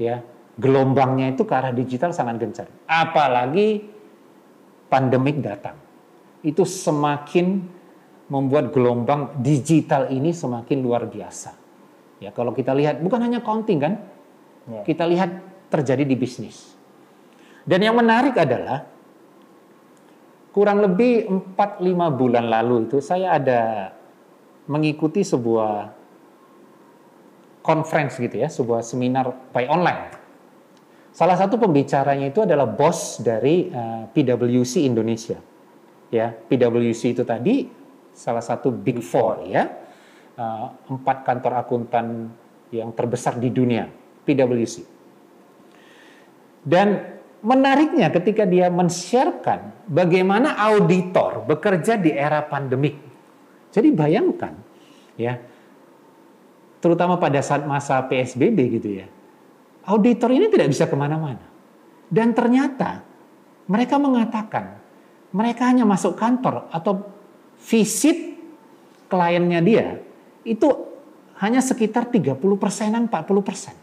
ya. 0.00 0.24
Gelombangnya 0.60 1.32
itu 1.32 1.48
ke 1.48 1.54
arah 1.56 1.72
digital 1.72 2.12
sangat 2.12 2.36
gencar. 2.36 2.68
Apalagi 2.84 3.80
pandemik 4.92 5.40
datang. 5.40 5.76
Itu 6.44 6.68
semakin 6.68 7.64
membuat 8.28 8.70
gelombang 8.70 9.40
digital 9.40 10.12
ini 10.12 10.30
semakin 10.36 10.78
luar 10.84 11.08
biasa. 11.08 11.56
Ya 12.20 12.30
kalau 12.30 12.52
kita 12.52 12.76
lihat 12.76 13.00
bukan 13.00 13.20
hanya 13.24 13.40
counting 13.40 13.80
kan? 13.80 13.94
Ya. 14.68 14.84
kita 14.84 15.08
lihat 15.08 15.49
terjadi 15.70 16.02
di 16.04 16.16
bisnis. 16.18 16.74
Dan 17.64 17.86
yang 17.86 17.94
menarik 17.96 18.34
adalah 18.34 18.82
kurang 20.50 20.82
lebih 20.82 21.30
4-5 21.54 22.18
bulan 22.18 22.50
lalu 22.50 22.90
itu 22.90 22.98
saya 22.98 23.38
ada 23.38 23.94
mengikuti 24.66 25.22
sebuah 25.22 25.94
conference 27.62 28.18
gitu 28.18 28.36
ya, 28.40 28.48
sebuah 28.50 28.82
seminar 28.82 29.30
by 29.54 29.70
online. 29.70 30.18
Salah 31.10 31.34
satu 31.34 31.58
pembicaranya 31.58 32.30
itu 32.30 32.46
adalah 32.46 32.70
bos 32.70 33.18
dari 33.18 33.66
uh, 33.70 34.06
eh, 34.06 34.24
PwC 34.24 34.86
Indonesia. 34.86 35.38
Ya, 36.10 36.34
PwC 36.34 37.14
itu 37.14 37.22
tadi 37.22 37.70
salah 38.10 38.42
satu 38.42 38.74
Big 38.74 38.98
Four 38.98 39.46
ya, 39.46 39.70
uh, 40.34 40.66
empat 40.90 41.22
kantor 41.22 41.62
akuntan 41.62 42.30
yang 42.74 42.90
terbesar 42.94 43.38
di 43.38 43.50
dunia, 43.50 43.90
PwC. 44.26 44.99
Dan 46.60 47.18
menariknya 47.40 48.12
ketika 48.12 48.44
dia 48.44 48.68
men-sharekan 48.68 49.88
bagaimana 49.88 50.56
auditor 50.60 51.44
bekerja 51.48 51.96
di 51.96 52.12
era 52.12 52.44
pandemik. 52.44 53.00
Jadi 53.70 53.88
bayangkan 53.94 54.52
ya, 55.16 55.40
terutama 56.82 57.16
pada 57.16 57.40
saat 57.40 57.64
masa 57.64 58.02
PSBB 58.04 58.58
gitu 58.80 58.88
ya, 59.00 59.06
auditor 59.88 60.34
ini 60.36 60.52
tidak 60.52 60.68
bisa 60.68 60.84
ke 60.84 60.96
mana-mana. 60.98 61.46
Dan 62.10 62.34
ternyata 62.34 63.06
mereka 63.70 63.96
mengatakan 64.02 64.82
mereka 65.30 65.70
hanya 65.70 65.86
masuk 65.86 66.18
kantor 66.18 66.66
atau 66.74 67.06
visit 67.62 68.34
kliennya 69.06 69.60
dia 69.62 69.86
itu 70.42 70.68
hanya 71.40 71.64
sekitar 71.64 72.10
30 72.12 72.36
persenan, 72.60 73.08
40 73.08 73.40
persen. 73.40 73.74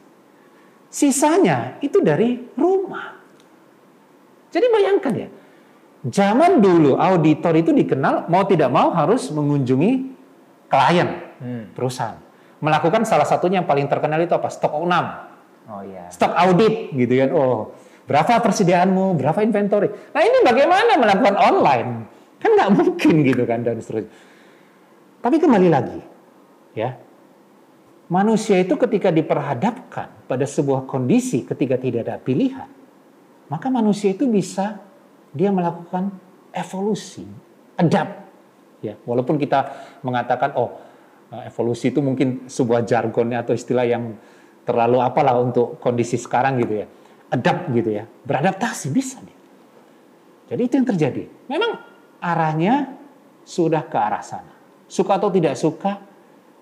Sisanya 0.88 1.78
itu 1.84 2.00
dari 2.00 2.40
rumah. 2.56 3.20
Jadi 4.48 4.66
bayangkan 4.72 5.14
ya, 5.14 5.28
zaman 6.08 6.64
dulu 6.64 6.96
auditor 6.96 7.54
itu 7.60 7.76
dikenal 7.76 8.32
mau 8.32 8.48
tidak 8.48 8.72
mau 8.72 8.96
harus 8.96 9.28
mengunjungi 9.30 9.92
klien 10.72 11.10
hmm. 11.44 11.64
perusahaan. 11.76 12.18
Melakukan 12.64 13.06
salah 13.06 13.28
satunya 13.28 13.62
yang 13.62 13.70
paling 13.70 13.86
terkenal 13.86 14.18
itu 14.24 14.34
apa? 14.34 14.48
Stok 14.50 14.74
6. 14.74 15.68
Oh 15.68 15.84
iya. 15.84 16.08
Stok 16.10 16.34
audit 16.34 16.96
gitu 16.96 17.14
kan. 17.20 17.30
Oh, 17.36 17.76
berapa 18.08 18.40
persediaanmu, 18.40 19.20
berapa 19.20 19.44
inventory. 19.44 19.92
Nah 20.16 20.22
ini 20.24 20.38
bagaimana 20.42 20.96
melakukan 20.96 21.36
online? 21.36 21.92
Kan 22.40 22.56
nggak 22.56 22.72
mungkin 22.74 23.14
gitu 23.28 23.44
kan 23.44 23.62
dan 23.62 23.78
seterusnya. 23.84 24.10
Tapi 25.22 25.36
kembali 25.42 25.68
lagi, 25.68 26.00
ya 26.78 26.96
manusia 28.08 28.60
itu 28.60 28.76
ketika 28.80 29.12
diperhadapkan 29.12 30.28
pada 30.28 30.46
sebuah 30.48 30.88
kondisi 30.88 31.44
ketika 31.44 31.76
tidak 31.80 32.08
ada 32.08 32.16
pilihan, 32.20 32.68
maka 33.52 33.68
manusia 33.72 34.12
itu 34.12 34.28
bisa 34.28 34.80
dia 35.32 35.52
melakukan 35.52 36.12
evolusi, 36.56 37.28
adapt. 37.76 38.26
Ya, 38.84 38.94
walaupun 39.04 39.42
kita 39.42 39.74
mengatakan 40.06 40.54
oh 40.54 40.78
evolusi 41.44 41.92
itu 41.92 42.00
mungkin 42.00 42.48
sebuah 42.48 42.86
jargonnya 42.86 43.44
atau 43.44 43.58
istilah 43.58 43.84
yang 43.84 44.16
terlalu 44.64 45.00
apalah 45.02 45.40
untuk 45.40 45.80
kondisi 45.80 46.16
sekarang 46.16 46.60
gitu 46.60 46.84
ya. 46.84 46.88
Adapt 47.28 47.72
gitu 47.76 47.92
ya, 47.92 48.08
beradaptasi 48.24 48.88
bisa 48.92 49.20
dia. 49.20 49.36
Jadi 50.48 50.62
itu 50.64 50.74
yang 50.80 50.88
terjadi. 50.88 51.24
Memang 51.52 51.72
arahnya 52.24 52.96
sudah 53.44 53.84
ke 53.84 53.98
arah 54.00 54.24
sana. 54.24 54.56
Suka 54.88 55.20
atau 55.20 55.28
tidak 55.28 55.60
suka, 55.60 56.00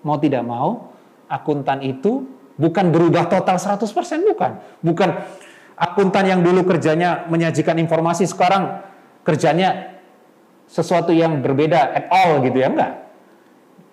mau 0.02 0.18
tidak 0.18 0.42
mau, 0.42 0.95
akuntan 1.26 1.82
itu 1.82 2.26
bukan 2.56 2.90
berubah 2.90 3.28
total 3.28 3.60
100% 3.60 3.82
bukan. 4.26 4.52
Bukan 4.80 5.10
akuntan 5.76 6.24
yang 6.24 6.40
dulu 6.40 6.64
kerjanya 6.64 7.28
menyajikan 7.28 7.76
informasi 7.76 8.24
sekarang 8.24 8.82
kerjanya 9.22 10.00
sesuatu 10.66 11.14
yang 11.14 11.44
berbeda 11.44 11.94
at 11.94 12.06
all 12.10 12.42
gitu 12.42 12.58
ya 12.58 12.68
enggak. 12.72 12.92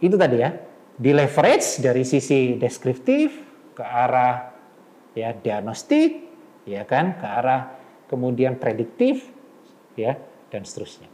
Itu 0.02 0.16
tadi 0.18 0.38
ya. 0.42 0.52
Di 0.94 1.10
leverage 1.10 1.82
dari 1.82 2.06
sisi 2.06 2.56
deskriptif 2.58 3.34
ke 3.74 3.84
arah 3.84 4.54
ya 5.18 5.34
diagnostik 5.34 6.30
ya 6.70 6.86
kan 6.86 7.18
ke 7.18 7.26
arah 7.26 7.62
kemudian 8.10 8.62
prediktif 8.62 9.26
ya 9.98 10.18
dan 10.54 10.66
seterusnya. 10.66 11.10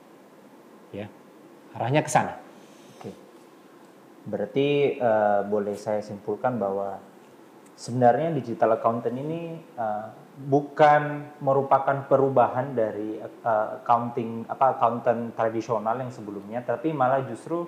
Ya. 0.91 1.07
Arahnya 1.75 2.03
ke 2.03 2.11
sana. 2.11 2.48
Berarti 4.29 4.95
uh, 5.01 5.41
boleh 5.49 5.73
saya 5.73 6.05
simpulkan 6.05 6.61
bahwa 6.61 7.01
sebenarnya 7.73 8.29
digital 8.35 8.77
accountant 8.77 9.17
ini 9.17 9.57
uh, 9.73 10.13
bukan 10.39 11.35
merupakan 11.41 12.05
perubahan 12.05 12.71
dari 12.77 13.17
uh, 13.19 13.81
accounting 13.81 14.45
apa 14.45 14.77
accountant 14.77 15.33
tradisional 15.33 15.97
yang 15.97 16.13
sebelumnya, 16.13 16.61
tapi 16.61 16.93
malah 16.93 17.25
justru 17.25 17.65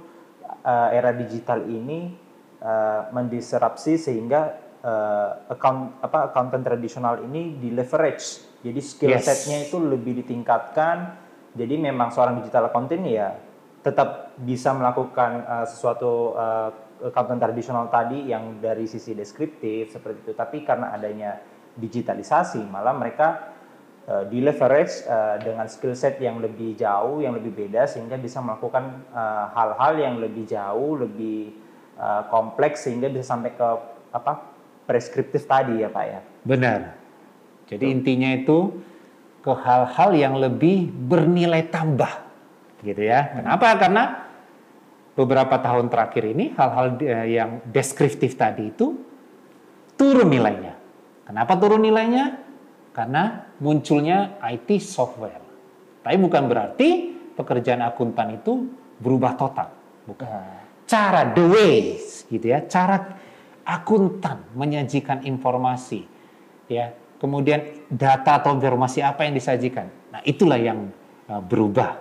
uh, 0.61 0.89
era 0.93 1.11
digital 1.11 1.65
ini 1.65 2.13
uh, 2.61 3.09
mendisrupsi 3.11 3.97
sehingga 3.97 4.55
uh, 4.85 5.51
account 5.51 5.99
apa 6.05 6.31
accountant 6.31 6.63
tradisional 6.63 7.25
ini 7.25 7.57
di 7.57 7.73
leverage. 7.73 8.59
Jadi 8.61 8.79
skill 8.79 9.17
yes. 9.17 9.25
setnya 9.25 9.65
itu 9.65 9.81
lebih 9.81 10.21
ditingkatkan. 10.21 11.17
Jadi 11.51 11.75
memang 11.75 12.13
seorang 12.15 12.39
digital 12.39 12.71
accountant 12.71 13.03
ya 13.03 13.35
tetap 13.81 14.37
bisa 14.37 14.73
melakukan 14.77 15.45
uh, 15.45 15.65
sesuatu 15.65 16.37
uh, 16.37 16.69
accountant 17.01 17.41
tradisional 17.41 17.89
tadi 17.89 18.29
yang 18.29 18.61
dari 18.61 18.85
sisi 18.85 19.17
deskriptif 19.17 19.89
seperti 19.89 20.29
itu. 20.29 20.33
Tapi 20.37 20.61
karena 20.61 20.93
adanya 20.93 21.41
digitalisasi 21.73 22.61
malah 22.69 22.93
mereka 22.93 23.57
uh, 24.05 24.23
di 24.29 24.37
leverage 24.43 25.05
uh, 25.09 25.41
dengan 25.41 25.65
skill 25.65 25.97
set 25.97 26.21
yang 26.21 26.37
lebih 26.37 26.77
jauh 26.77 27.25
yang 27.25 27.33
lebih 27.33 27.53
beda 27.53 27.89
sehingga 27.89 28.21
bisa 28.21 28.37
melakukan 28.43 29.01
hal-hal 29.55 29.93
uh, 29.97 30.01
yang 30.01 30.15
lebih 30.21 30.45
jauh 30.45 31.01
lebih 31.01 31.57
uh, 31.97 32.27
kompleks 32.29 32.85
sehingga 32.85 33.09
bisa 33.09 33.33
sampai 33.33 33.53
ke 33.55 33.67
apa 34.11 34.51
preskriptif 34.85 35.47
tadi 35.47 35.81
ya 35.81 35.89
pak 35.89 36.05
ya. 36.05 36.19
Benar. 36.43 36.79
Jadi 37.71 37.85
intinya 37.87 38.35
itu 38.35 38.83
ke 39.41 39.53
hal-hal 39.55 40.11
yang 40.13 40.35
lebih 40.37 40.91
bernilai 40.91 41.65
tambah, 41.71 42.11
gitu 42.81 43.01
ya. 43.01 43.31
Kenapa? 43.37 43.77
Karena 43.77 44.03
beberapa 45.13 45.55
tahun 45.61 45.87
terakhir 45.87 46.23
ini 46.33 46.53
hal-hal 46.57 46.97
eh, 47.01 47.27
yang 47.37 47.61
deskriptif 47.69 48.35
tadi 48.35 48.73
itu 48.73 48.97
turun 49.95 50.29
nilainya. 50.29 50.73
Kenapa 51.25 51.55
turun 51.55 51.81
nilainya? 51.85 52.41
Karena 52.91 53.47
munculnya 53.63 54.41
IT 54.43 54.81
software. 54.83 55.39
Tapi 56.01 56.17
bukan 56.17 56.43
berarti 56.49 56.89
pekerjaan 57.37 57.85
akuntan 57.85 58.35
itu 58.41 58.67
berubah 58.99 59.37
total, 59.37 59.69
bukan. 60.03 60.59
Cara 60.89 61.23
the 61.31 61.45
ways 61.47 62.27
gitu 62.27 62.51
ya, 62.51 62.67
cara 62.67 63.15
akuntan 63.65 64.43
menyajikan 64.57 65.23
informasi 65.23 66.03
ya 66.65 66.95
kemudian 67.21 67.87
data 67.91 68.41
atau 68.41 68.57
informasi 68.57 69.05
apa 69.05 69.27
yang 69.27 69.37
disajikan 69.37 69.87
nah 70.09 70.21
itulah 70.25 70.57
yang 70.57 70.89
uh, 71.29 71.41
berubah 71.43 71.99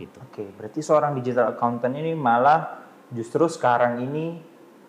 gitu 0.00 0.16
oke 0.16 0.56
berarti 0.56 0.80
seorang 0.80 1.12
digital 1.20 1.52
accountant 1.52 1.92
ini 1.92 2.16
malah 2.16 2.80
justru 3.12 3.44
sekarang 3.46 4.00
ini 4.00 4.40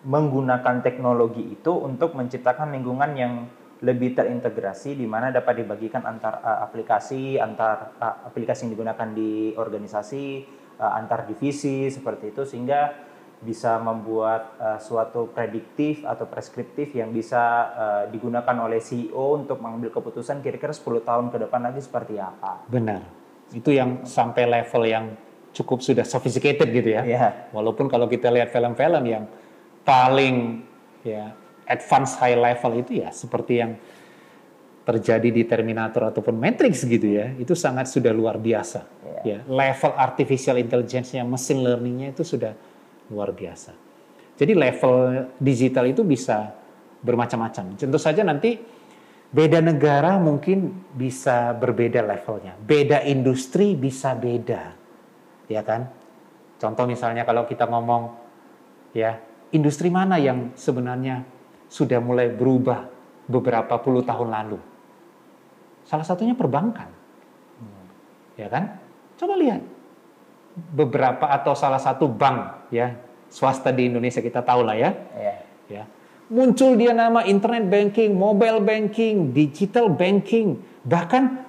menggunakan 0.07 0.81
teknologi 0.81 1.45
itu 1.53 1.75
untuk 1.75 2.17
menciptakan 2.17 2.73
lingkungan 2.73 3.11
yang 3.13 3.33
lebih 3.81 4.13
terintegrasi 4.13 4.93
di 4.93 5.09
mana 5.09 5.33
dapat 5.33 5.65
dibagikan 5.65 6.05
antar 6.05 6.41
uh, 6.41 6.61
aplikasi 6.65 7.41
antar 7.41 7.97
uh, 7.97 8.29
aplikasi 8.29 8.65
yang 8.65 8.77
digunakan 8.77 9.09
di 9.09 9.57
organisasi 9.57 10.45
uh, 10.77 10.97
antar 10.97 11.25
divisi 11.25 11.89
seperti 11.89 12.29
itu 12.33 12.45
sehingga 12.45 13.09
bisa 13.41 13.81
membuat 13.81 14.53
uh, 14.61 14.77
suatu 14.77 15.33
prediktif 15.33 16.05
atau 16.05 16.29
preskriptif 16.29 16.93
yang 16.93 17.09
bisa 17.09 17.41
uh, 17.73 18.03
digunakan 18.05 18.53
oleh 18.61 18.77
CEO 18.77 19.41
untuk 19.41 19.57
mengambil 19.57 19.89
keputusan 19.89 20.45
kira-kira 20.45 20.69
10 20.69 21.01
tahun 21.01 21.25
ke 21.33 21.37
depan 21.49 21.61
lagi 21.65 21.81
seperti 21.81 22.21
apa. 22.21 22.61
Benar. 22.69 23.20
Itu 23.51 23.75
yang 23.75 24.07
sampai 24.07 24.47
level 24.47 24.83
yang 24.87 25.05
cukup 25.51 25.83
sudah 25.83 26.07
sophisticated 26.07 26.71
gitu 26.71 26.95
ya. 26.95 27.03
Yeah. 27.03 27.51
Walaupun 27.51 27.91
kalau 27.91 28.07
kita 28.07 28.31
lihat 28.31 28.49
film-film 28.55 29.03
yang 29.03 29.27
paling 29.83 30.63
ya 31.03 31.35
advance 31.67 32.15
high 32.19 32.39
level 32.39 32.79
itu 32.79 33.03
ya 33.03 33.11
seperti 33.11 33.53
yang 33.59 33.75
terjadi 34.81 35.29
di 35.29 35.43
Terminator 35.45 36.09
ataupun 36.09 36.41
Matrix 36.41 36.81
gitu 36.83 37.05
ya, 37.05 37.31
itu 37.37 37.53
sangat 37.53 37.85
sudah 37.85 38.09
luar 38.09 38.41
biasa. 38.41 38.81
Yeah. 39.21 39.21
Ya, 39.21 39.39
level 39.45 39.93
artificial 39.93 40.57
intelligence-nya, 40.57 41.21
machine 41.21 41.61
learning-nya 41.61 42.17
itu 42.17 42.25
sudah 42.25 42.57
luar 43.13 43.29
biasa. 43.29 43.77
Jadi 44.41 44.57
level 44.57 45.27
digital 45.37 45.85
itu 45.85 46.01
bisa 46.01 46.49
bermacam-macam. 47.05 47.77
Tentu 47.77 47.99
saja 48.01 48.25
nanti 48.25 48.57
beda 49.31 49.63
negara 49.63 50.19
mungkin 50.19 50.91
bisa 50.91 51.55
berbeda 51.55 52.03
levelnya. 52.03 52.59
Beda 52.59 53.01
industri 53.07 53.73
bisa 53.79 54.11
beda. 54.11 54.75
Ya 55.47 55.63
kan? 55.63 55.87
Contoh 56.59 56.85
misalnya 56.85 57.23
kalau 57.23 57.47
kita 57.47 57.65
ngomong 57.65 58.11
ya, 58.93 59.17
industri 59.55 59.87
mana 59.87 60.19
yang 60.19 60.53
sebenarnya 60.53 61.23
sudah 61.71 61.97
mulai 62.03 62.27
berubah 62.29 62.91
beberapa 63.25 63.79
puluh 63.79 64.03
tahun 64.03 64.29
lalu? 64.29 64.59
Salah 65.87 66.05
satunya 66.05 66.35
perbankan. 66.35 66.91
Ya 68.35 68.47
kan? 68.51 68.77
Coba 69.15 69.35
lihat 69.39 69.63
beberapa 70.75 71.31
atau 71.31 71.55
salah 71.55 71.79
satu 71.79 72.11
bank 72.11 72.67
ya 72.75 72.91
swasta 73.31 73.71
di 73.71 73.87
Indonesia 73.87 74.19
kita 74.19 74.43
tahu 74.43 74.67
lah 74.67 74.75
ya. 74.75 74.91
Yeah. 75.15 75.39
Ya. 75.71 75.83
Muncul 76.31 76.79
dia 76.79 76.95
nama 76.95 77.27
internet 77.27 77.67
banking, 77.67 78.15
mobile 78.15 78.63
banking, 78.63 79.35
digital 79.35 79.91
banking, 79.91 80.63
bahkan 80.87 81.43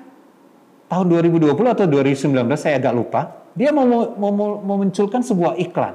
tahun 0.91 1.07
2020 1.07 1.55
atau 1.55 1.87
2019 1.87 2.35
saya 2.59 2.83
agak 2.83 2.91
lupa, 2.91 3.47
dia 3.55 3.71
mau, 3.71 3.87
mau, 3.87 4.59
memunculkan 4.59 5.23
sebuah 5.23 5.55
iklan. 5.63 5.95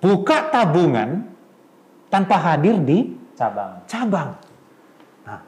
Buka 0.00 0.48
tabungan 0.48 1.28
tanpa 2.08 2.40
hadir 2.40 2.80
di 2.80 3.12
cabang. 3.36 3.84
Cabang. 3.84 4.30
Nah, 5.28 5.40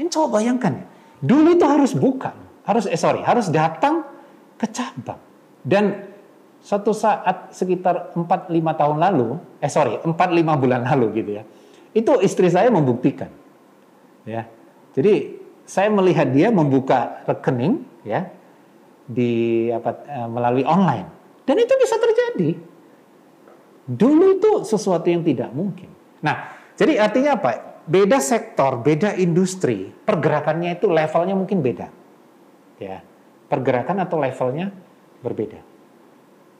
ini 0.00 0.08
coba 0.08 0.40
bayangkan 0.40 0.80
ya. 0.80 0.86
Dulu 1.20 1.60
itu 1.60 1.66
harus 1.68 1.92
buka, 1.92 2.32
harus 2.64 2.88
eh 2.88 2.96
sorry, 2.96 3.20
harus 3.20 3.52
datang 3.52 4.00
ke 4.56 4.64
cabang. 4.72 5.20
Dan 5.60 6.08
Suatu 6.58 6.90
saat 6.90 7.54
sekitar 7.54 8.10
4-5 8.18 8.50
tahun 8.50 8.98
lalu, 8.98 9.38
eh 9.62 9.70
sorry, 9.70 10.02
4-5 10.02 10.58
bulan 10.58 10.82
lalu 10.82 11.22
gitu 11.22 11.30
ya, 11.38 11.46
itu 11.96 12.12
istri 12.20 12.48
saya 12.52 12.68
membuktikan. 12.68 13.30
ya. 14.28 14.44
Jadi 14.92 15.38
saya 15.68 15.92
melihat 15.92 16.28
dia 16.32 16.48
membuka 16.48 17.22
rekening 17.28 17.84
ya 18.04 18.28
di 19.04 19.68
apa 19.72 19.90
eh, 20.04 20.28
melalui 20.28 20.64
online 20.64 21.08
dan 21.48 21.56
itu 21.56 21.74
bisa 21.80 21.96
terjadi. 21.96 22.50
Dulu 23.88 24.36
itu 24.36 24.52
sesuatu 24.68 25.08
yang 25.08 25.24
tidak 25.24 25.48
mungkin. 25.56 25.88
Nah, 26.20 26.52
jadi 26.76 27.00
artinya 27.00 27.40
apa? 27.40 27.80
Beda 27.88 28.20
sektor, 28.20 28.84
beda 28.84 29.16
industri, 29.16 29.88
pergerakannya 29.88 30.76
itu 30.76 30.92
levelnya 30.92 31.32
mungkin 31.32 31.64
beda. 31.64 31.88
Ya. 32.76 33.00
Pergerakan 33.48 34.04
atau 34.04 34.20
levelnya 34.20 34.68
berbeda. 35.24 35.56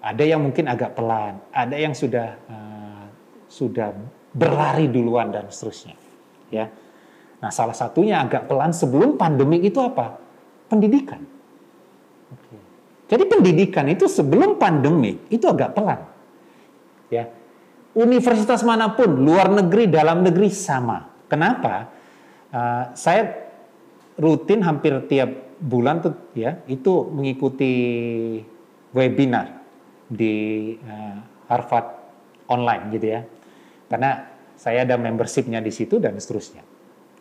Ada 0.01 0.25
yang 0.25 0.41
mungkin 0.41 0.73
agak 0.73 0.97
pelan, 0.97 1.37
ada 1.53 1.77
yang 1.77 1.93
sudah 1.93 2.41
uh, 2.49 3.05
sudah 3.45 3.93
berlari 4.33 4.91
duluan 4.91 5.33
dan 5.33 5.49
seterusnya. 5.49 5.97
Ya. 6.53 6.73
Nah, 7.39 7.51
salah 7.55 7.77
satunya 7.77 8.19
agak 8.19 8.51
pelan 8.51 8.75
sebelum 8.75 9.15
pandemik 9.15 9.63
itu 9.63 9.79
apa? 9.79 10.19
Pendidikan. 10.67 11.23
Jadi 13.09 13.25
pendidikan 13.25 13.89
itu 13.89 14.05
sebelum 14.05 14.61
pandemik 14.61 15.33
itu 15.33 15.49
agak 15.49 15.73
pelan. 15.73 16.05
Ya. 17.09 17.33
Universitas 17.97 18.61
mana 18.63 18.93
pun, 18.93 19.09
luar 19.25 19.49
negeri, 19.49 19.89
dalam 19.89 20.21
negeri 20.21 20.53
sama. 20.53 21.09
Kenapa? 21.25 21.89
Uh, 22.53 22.93
saya 22.93 23.49
rutin 24.21 24.61
hampir 24.61 24.93
tiap 25.09 25.31
bulan 25.59 26.01
tuh 26.01 26.15
ya 26.33 26.63
itu 26.71 27.07
mengikuti 27.11 27.73
webinar 28.95 29.63
di 30.09 30.75
uh, 30.81 31.17
Harvard 31.51 31.87
online 32.49 32.83
gitu 32.95 33.07
ya. 33.19 33.21
Karena 33.89 34.29
saya 34.55 34.85
ada 34.85 35.01
membershipnya 35.01 35.59
di 35.65 35.73
situ 35.73 35.97
dan 35.99 36.15
seterusnya. 36.21 36.63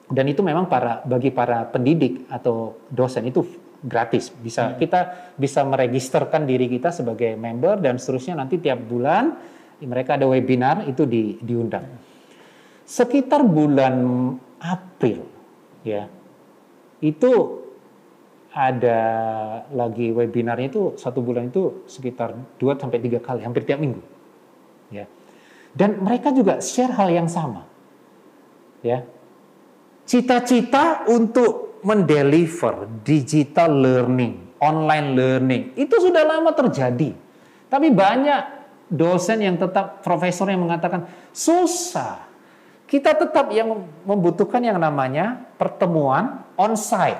Dan 0.08 0.24
itu 0.32 0.40
memang 0.40 0.72
para 0.72 1.04
bagi 1.04 1.32
para 1.36 1.68
pendidik 1.68 2.28
atau 2.32 2.80
dosen 2.88 3.28
itu 3.28 3.44
gratis. 3.84 4.32
Bisa 4.32 4.72
hmm. 4.72 4.76
kita 4.80 5.00
bisa 5.36 5.62
meregisterkan 5.68 6.48
diri 6.48 6.72
kita 6.72 6.96
sebagai 6.96 7.36
member 7.36 7.80
dan 7.80 8.00
seterusnya 8.00 8.40
nanti 8.40 8.58
tiap 8.58 8.80
bulan 8.84 9.36
mereka 9.86 10.18
ada 10.18 10.26
webinar 10.26 10.90
itu 10.90 11.06
di, 11.06 11.38
diundang. 11.38 11.86
Sekitar 12.88 13.46
bulan 13.46 13.96
April 14.58 15.22
ya. 15.86 16.10
Itu 16.98 17.62
ada 18.58 19.02
lagi 19.70 20.10
webinarnya 20.10 20.68
itu 20.74 20.82
satu 20.98 21.22
bulan 21.22 21.54
itu 21.54 21.86
sekitar 21.86 22.34
2 22.58 22.82
sampai 22.82 22.98
tiga 22.98 23.22
kali, 23.22 23.46
hampir 23.46 23.70
tiap 23.70 23.78
minggu. 23.78 24.02
Ya. 24.90 25.06
Dan 25.78 26.02
mereka 26.02 26.34
juga 26.34 26.58
share 26.58 26.90
hal 26.98 27.14
yang 27.14 27.30
sama. 27.30 27.70
Ya. 28.82 29.06
Cita-cita 30.10 31.06
untuk 31.06 31.78
mendeliver 31.86 32.90
digital 33.06 33.70
learning, 33.70 34.58
online 34.58 35.14
learning, 35.14 35.64
itu 35.78 35.94
sudah 36.02 36.26
lama 36.26 36.50
terjadi. 36.58 37.14
Tapi 37.70 37.88
banyak 37.94 38.42
dosen 38.90 39.44
yang 39.44 39.60
tetap 39.60 40.02
profesor 40.02 40.50
yang 40.50 40.66
mengatakan 40.66 41.06
susah. 41.30 42.26
Kita 42.88 43.14
tetap 43.14 43.52
yang 43.52 43.84
membutuhkan 44.08 44.64
yang 44.64 44.80
namanya 44.80 45.44
pertemuan 45.60 46.42
on-site 46.56 47.20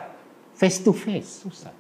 face 0.56 0.80
to 0.82 0.96
face, 0.96 1.44
susah. 1.46 1.76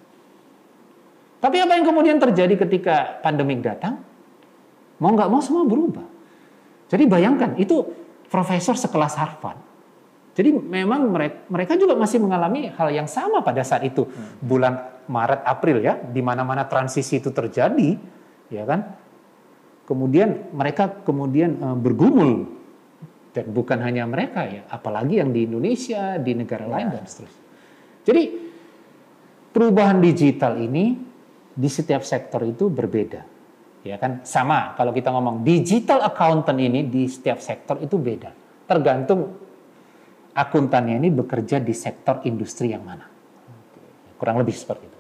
Tapi 1.39 1.57
apa 1.63 1.79
yang 1.79 1.85
kemudian 1.87 2.19
terjadi 2.19 2.67
ketika 2.67 3.23
pandemik 3.23 3.63
datang? 3.63 4.03
Mau 4.99 5.15
nggak 5.15 5.29
mau 5.31 5.39
semua 5.39 5.63
berubah. 5.63 6.16
Jadi 6.87 7.03
bayangkan 7.07 7.59
itu 7.59 7.83
profesor 8.31 8.75
sekelas 8.79 9.15
Harvard. 9.19 9.59
Jadi 10.37 10.53
memang 10.53 11.09
mereka 11.49 11.73
juga 11.73 11.97
masih 11.97 12.21
mengalami 12.21 12.69
hal 12.69 12.93
yang 12.93 13.09
sama 13.09 13.41
pada 13.41 13.65
saat 13.65 13.81
itu 13.81 14.05
hmm. 14.05 14.45
bulan 14.45 14.73
Maret 15.09 15.41
April 15.47 15.81
ya, 15.81 15.97
di 15.97 16.21
mana-mana 16.21 16.67
transisi 16.69 17.17
itu 17.17 17.33
terjadi, 17.33 17.97
ya 18.53 18.63
kan? 18.67 18.85
Kemudian 19.87 20.51
mereka 20.51 21.01
kemudian 21.01 21.57
uh, 21.63 21.73
bergumul 21.79 22.53
dan 23.31 23.49
bukan 23.49 23.79
hanya 23.81 24.03
mereka 24.05 24.45
ya, 24.45 24.67
apalagi 24.69 25.23
yang 25.23 25.33
di 25.33 25.47
Indonesia, 25.47 26.19
di 26.21 26.35
negara 26.37 26.67
ya. 26.67 26.71
lain 26.75 26.87
dan 26.91 27.03
seterusnya. 27.07 27.43
Jadi 28.05 28.23
perubahan 29.55 29.97
digital 30.03 30.59
ini 30.59 31.01
di 31.57 31.69
setiap 31.71 32.05
sektor 32.05 32.45
itu 32.45 32.69
berbeda. 32.69 33.36
Ya 33.87 33.97
kan? 33.97 34.21
Sama 34.27 34.75
kalau 34.75 34.91
kita 34.91 35.09
ngomong 35.13 35.47
digital 35.47 36.03
accountant 36.03 36.59
ini 36.59 36.87
di 36.87 37.07
setiap 37.07 37.39
sektor 37.39 37.79
itu 37.79 37.95
beda. 37.95 38.31
Tergantung 38.67 39.31
akuntannya 40.35 41.01
ini 41.01 41.09
bekerja 41.09 41.57
di 41.57 41.73
sektor 41.73 42.21
industri 42.27 42.75
yang 42.75 42.85
mana. 42.85 43.07
Kurang 44.19 44.37
lebih 44.37 44.53
seperti 44.53 44.85
itu. 44.85 44.97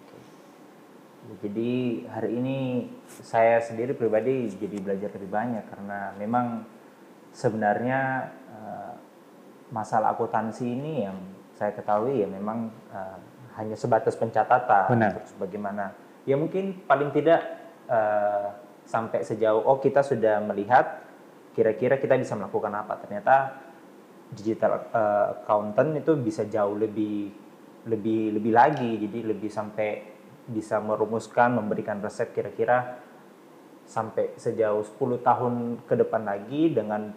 Jadi 1.37 2.01
hari 2.09 2.39
ini 2.39 2.57
saya 3.21 3.61
sendiri 3.61 3.93
pribadi 3.93 4.49
jadi 4.57 4.77
belajar 4.81 5.13
lebih 5.13 5.29
banyak 5.29 5.63
karena 5.69 5.99
memang 6.17 6.65
sebenarnya 7.29 8.31
uh, 8.49 8.93
masalah 9.69 10.17
akuntansi 10.17 10.65
ini 10.65 11.05
yang 11.05 11.17
saya 11.53 11.77
ketahui 11.77 12.25
ya 12.25 12.27
memang 12.29 12.73
uh, 12.89 13.17
hanya 13.57 13.77
sebatas 13.77 14.17
pencatatan. 14.17 14.89
Benar. 14.89 15.11
Terus 15.21 15.33
bagaimana? 15.37 15.93
Ya 16.25 16.37
mungkin 16.37 16.81
paling 16.89 17.13
tidak 17.13 17.45
uh, 17.85 18.53
sampai 18.87 19.21
sejauh 19.21 19.67
oh 19.67 19.77
kita 19.83 19.99
sudah 19.99 20.39
melihat 20.47 21.03
kira-kira 21.51 21.99
kita 21.99 22.15
bisa 22.15 22.39
melakukan 22.39 22.71
apa. 22.71 22.95
Ternyata 23.03 23.35
digital 24.31 24.87
uh, 24.95 25.43
accountant 25.43 25.99
itu 25.99 26.15
bisa 26.15 26.47
jauh 26.47 26.73
lebih 26.73 27.27
lebih 27.91 28.39
lebih 28.39 28.53
lagi. 28.55 28.91
Jadi 28.95 29.19
lebih 29.27 29.51
sampai 29.51 29.89
bisa 30.47 30.79
merumuskan, 30.79 31.59
memberikan 31.59 31.99
resep 31.99 32.31
kira-kira 32.31 33.03
sampai 33.83 34.35
sejauh 34.39 34.83
10 34.83 35.23
tahun 35.23 35.53
ke 35.87 35.95
depan 36.07 36.23
lagi 36.23 36.71
dengan 36.71 37.11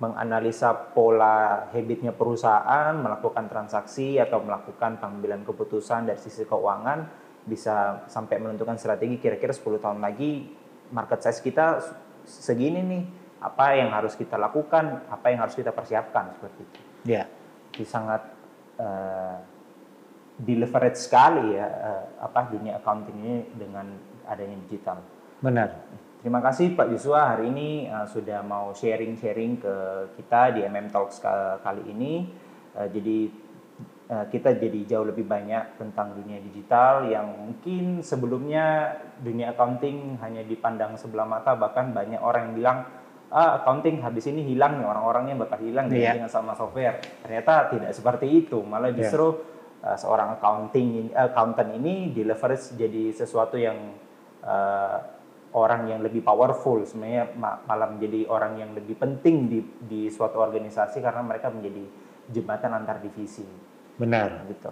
menganalisa 0.00 0.72
pola 0.96 1.68
habitnya 1.68 2.16
perusahaan, 2.16 2.96
melakukan 2.96 3.52
transaksi 3.52 4.16
atau 4.16 4.40
melakukan 4.40 4.96
pengambilan 4.96 5.44
keputusan 5.44 6.08
dari 6.08 6.16
sisi 6.16 6.48
keuangan, 6.48 7.04
bisa 7.44 8.04
sampai 8.08 8.40
menentukan 8.40 8.80
strategi 8.80 9.20
kira-kira 9.20 9.52
10 9.52 9.76
tahun 9.80 10.00
lagi 10.00 10.59
market 10.90 11.22
size 11.22 11.40
kita 11.42 11.80
segini 12.26 12.80
nih, 12.82 13.02
apa 13.40 13.78
yang 13.78 13.90
harus 13.90 14.14
kita 14.14 14.36
lakukan, 14.36 15.08
apa 15.08 15.26
yang 15.32 15.40
harus 15.42 15.56
kita 15.56 15.72
persiapkan 15.72 16.36
seperti 16.36 16.60
itu. 16.60 16.80
Ya. 17.08 17.24
Jadi 17.72 17.84
sangat 17.88 18.22
uh, 18.76 19.36
di 20.40 20.56
leverage 20.56 21.00
sekali 21.00 21.56
ya 21.56 21.66
uh, 21.68 22.04
apa 22.24 22.48
dunia 22.52 22.80
accounting 22.80 23.16
ini 23.16 23.36
dengan 23.56 23.86
adanya 24.28 24.56
digital. 24.68 25.00
Benar. 25.40 25.68
Terima 26.20 26.44
kasih 26.44 26.76
Pak 26.76 26.92
Yusua 26.92 27.32
hari 27.36 27.48
ini 27.48 27.88
uh, 27.88 28.04
sudah 28.04 28.44
mau 28.44 28.76
sharing-sharing 28.76 29.56
ke 29.56 29.74
kita 30.20 30.52
di 30.52 30.60
MM 30.68 30.92
Talks 30.92 31.16
kali 31.64 31.88
ini. 31.88 32.28
Uh, 32.76 32.88
jadi 32.92 33.32
kita 34.10 34.58
jadi 34.58 34.90
jauh 34.90 35.06
lebih 35.06 35.22
banyak 35.22 35.78
tentang 35.78 36.18
dunia 36.18 36.42
digital 36.42 37.06
yang 37.06 37.30
mungkin 37.30 38.02
sebelumnya 38.02 38.98
dunia 39.22 39.54
accounting 39.54 40.18
hanya 40.18 40.42
dipandang 40.42 40.98
sebelah 40.98 41.22
mata 41.22 41.54
bahkan 41.54 41.94
banyak 41.94 42.18
orang 42.18 42.50
yang 42.50 42.54
bilang 42.58 42.78
ah 43.30 43.62
accounting 43.62 44.02
habis 44.02 44.26
ini 44.26 44.42
hilang 44.42 44.82
nih 44.82 44.86
orang-orangnya 44.90 45.38
bakal 45.38 45.62
hilang 45.62 45.86
yeah. 45.94 46.18
dengan 46.18 46.26
sama 46.26 46.52
software. 46.58 46.98
Ternyata 47.22 47.70
tidak 47.70 47.94
seperti 47.94 48.26
itu, 48.26 48.58
malah 48.66 48.90
iya. 48.90 48.98
justru 48.98 49.38
yeah. 49.78 49.94
uh, 49.94 49.96
seorang 49.96 50.34
accounting 50.36 51.14
accountant 51.14 51.70
ini 51.78 52.10
di 52.10 52.26
leverage 52.26 52.74
jadi 52.74 53.14
sesuatu 53.14 53.54
yang 53.54 53.94
uh, 54.42 54.98
orang 55.54 55.86
yang 55.86 56.02
lebih 56.02 56.22
powerful 56.26 56.82
sebenarnya 56.82 57.30
malah 57.38 57.88
menjadi 57.90 58.26
orang 58.26 58.58
yang 58.58 58.70
lebih 58.74 58.98
penting 58.98 59.46
di 59.46 59.58
di 59.82 60.00
suatu 60.10 60.42
organisasi 60.42 60.98
karena 60.98 61.22
mereka 61.22 61.54
menjadi 61.54 61.86
jembatan 62.34 62.82
antar 62.82 62.98
divisi. 62.98 63.69
Benar. 64.00 64.48
Gitu. 64.48 64.70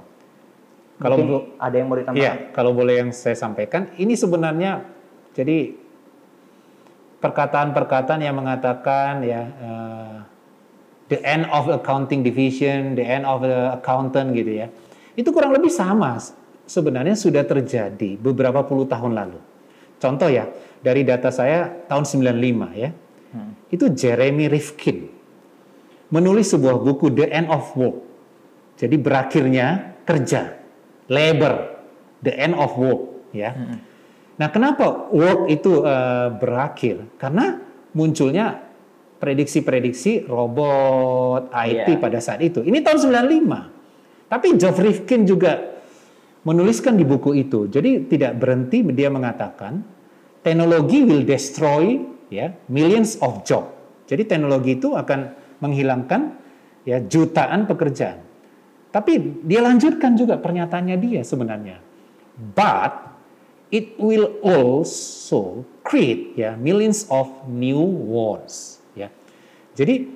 Kalau 0.98 1.16
bu, 1.20 1.36
ada 1.60 1.74
yang 1.76 1.86
mau 1.86 1.96
ditambahkan? 2.00 2.24
Iya, 2.24 2.32
kalau 2.50 2.72
boleh 2.74 3.04
yang 3.04 3.10
saya 3.14 3.36
sampaikan, 3.38 3.92
ini 4.00 4.18
sebenarnya 4.18 4.82
jadi 5.36 5.76
perkataan-perkataan 7.22 8.18
yang 8.24 8.34
mengatakan 8.34 9.22
ya 9.22 9.42
uh, 9.62 10.16
the 11.06 11.20
end 11.22 11.46
of 11.54 11.70
accounting 11.70 12.26
division, 12.26 12.98
the 12.98 13.06
end 13.06 13.22
of 13.22 13.46
the 13.46 13.78
accountant 13.78 14.34
gitu 14.34 14.64
ya. 14.64 14.66
Itu 15.14 15.30
kurang 15.30 15.54
lebih 15.54 15.70
sama 15.70 16.18
sebenarnya 16.66 17.14
sudah 17.14 17.46
terjadi 17.46 18.18
beberapa 18.18 18.66
puluh 18.66 18.90
tahun 18.90 19.14
lalu. 19.14 19.38
Contoh 20.02 20.30
ya, 20.30 20.50
dari 20.82 21.02
data 21.02 21.30
saya 21.30 21.66
tahun 21.90 22.06
95 22.06 22.74
ya. 22.74 22.90
Hmm. 23.34 23.52
Itu 23.68 23.90
Jeremy 23.90 24.46
Rifkin 24.46 25.10
menulis 26.08 26.48
sebuah 26.54 26.80
buku 26.80 27.12
The 27.12 27.26
End 27.28 27.48
of 27.52 27.68
Work. 27.76 28.07
Jadi 28.78 28.94
berakhirnya 28.94 29.98
kerja, 30.06 30.54
labor, 31.10 31.54
the 32.22 32.32
end 32.32 32.54
of 32.54 32.72
work 32.78 33.30
ya. 33.34 33.50
Hmm. 33.52 33.82
Nah, 34.38 34.48
kenapa 34.54 35.10
work 35.10 35.50
itu 35.50 35.82
uh, 35.82 36.30
berakhir? 36.38 37.18
Karena 37.18 37.58
munculnya 37.90 38.70
prediksi-prediksi 39.18 40.30
robot 40.30 41.50
IT 41.50 41.88
yeah. 41.90 41.98
pada 41.98 42.22
saat 42.22 42.38
itu. 42.38 42.62
Ini 42.62 42.78
tahun 42.86 43.10
95. 43.10 44.30
Tapi 44.30 44.46
Geoff 44.54 44.78
Rifkin 44.78 45.26
juga 45.26 45.58
menuliskan 46.46 46.94
di 46.94 47.02
buku 47.02 47.34
itu. 47.34 47.66
Jadi 47.66 48.06
tidak 48.06 48.38
berhenti 48.38 48.86
dia 48.94 49.10
mengatakan 49.10 49.82
teknologi 50.46 51.02
will 51.02 51.26
destroy 51.26 51.98
ya 52.30 52.54
millions 52.70 53.18
of 53.18 53.42
job. 53.42 53.74
Jadi 54.06 54.24
teknologi 54.24 54.78
itu 54.78 54.94
akan 54.94 55.34
menghilangkan 55.58 56.38
ya 56.86 57.02
jutaan 57.02 57.66
pekerjaan. 57.66 58.27
Tapi 58.88 59.44
dia 59.44 59.60
lanjutkan 59.60 60.16
juga 60.16 60.40
pernyataannya 60.40 60.96
dia 60.96 61.20
sebenarnya. 61.20 61.76
But 62.38 62.92
it 63.68 64.00
will 64.00 64.40
also 64.40 65.64
create 65.84 66.36
ya 66.36 66.56
millions 66.56 67.04
of 67.12 67.28
new 67.48 67.80
ones 68.08 68.80
ya. 68.96 69.12
Jadi 69.76 70.08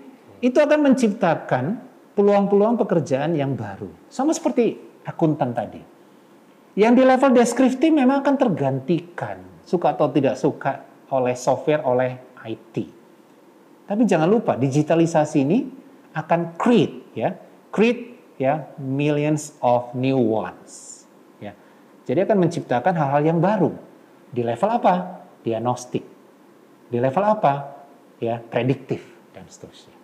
itu 0.42 0.58
akan 0.58 0.92
menciptakan 0.92 1.78
peluang-peluang 2.16 2.80
pekerjaan 2.80 3.36
yang 3.36 3.54
baru. 3.54 3.88
Sama 4.08 4.32
seperti 4.32 4.76
akuntan 5.04 5.52
tadi. 5.52 5.80
Yang 6.72 6.92
di 6.98 7.02
level 7.04 7.30
deskriptif 7.36 7.90
memang 7.92 8.24
akan 8.24 8.36
tergantikan, 8.40 9.36
suka 9.60 9.92
atau 9.92 10.08
tidak 10.08 10.40
suka 10.40 10.80
oleh 11.12 11.36
software, 11.36 11.84
oleh 11.84 12.16
IT. 12.48 12.76
Tapi 13.84 14.02
jangan 14.08 14.24
lupa 14.24 14.56
digitalisasi 14.56 15.38
ini 15.44 15.58
akan 16.16 16.56
create 16.56 17.12
ya, 17.12 17.36
create 17.68 18.11
ya 18.42 18.74
millions 18.82 19.54
of 19.62 19.94
new 19.94 20.18
ones. 20.18 21.06
Ya. 21.38 21.54
Jadi 22.02 22.26
akan 22.26 22.42
menciptakan 22.42 22.94
hal-hal 22.98 23.22
yang 23.22 23.38
baru. 23.38 23.70
Di 24.34 24.42
level 24.42 24.70
apa? 24.82 25.22
Diagnostik. 25.46 26.02
Di 26.90 26.98
level 26.98 27.22
apa? 27.22 27.78
Ya, 28.18 28.42
prediktif 28.42 29.06
dan 29.30 29.46
seterusnya. 29.46 29.94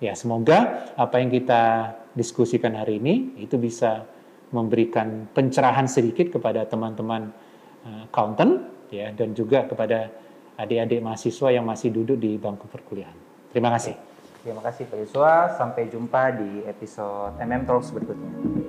Ya, 0.00 0.16
semoga 0.16 0.88
apa 0.96 1.20
yang 1.20 1.28
kita 1.28 1.92
diskusikan 2.16 2.72
hari 2.76 3.00
ini 3.00 3.36
itu 3.40 3.60
bisa 3.60 4.04
memberikan 4.52 5.28
pencerahan 5.32 5.88
sedikit 5.88 6.38
kepada 6.38 6.64
teman-teman 6.68 7.32
uh, 7.84 8.06
accountant 8.06 8.70
ya 8.92 9.10
dan 9.10 9.34
juga 9.34 9.66
kepada 9.66 10.12
adik-adik 10.54 11.02
mahasiswa 11.02 11.48
yang 11.50 11.66
masih 11.66 11.90
duduk 11.90 12.20
di 12.20 12.38
bangku 12.38 12.70
perkuliahan. 12.70 13.16
Terima 13.50 13.74
kasih. 13.74 14.13
Terima 14.44 14.60
kasih 14.60 14.84
Pak 14.92 14.98
Yusua. 15.00 15.56
Sampai 15.56 15.88
jumpa 15.88 16.28
di 16.36 16.68
episode 16.68 17.40
MM 17.40 17.64
Talks 17.64 17.88
berikutnya. 17.96 18.63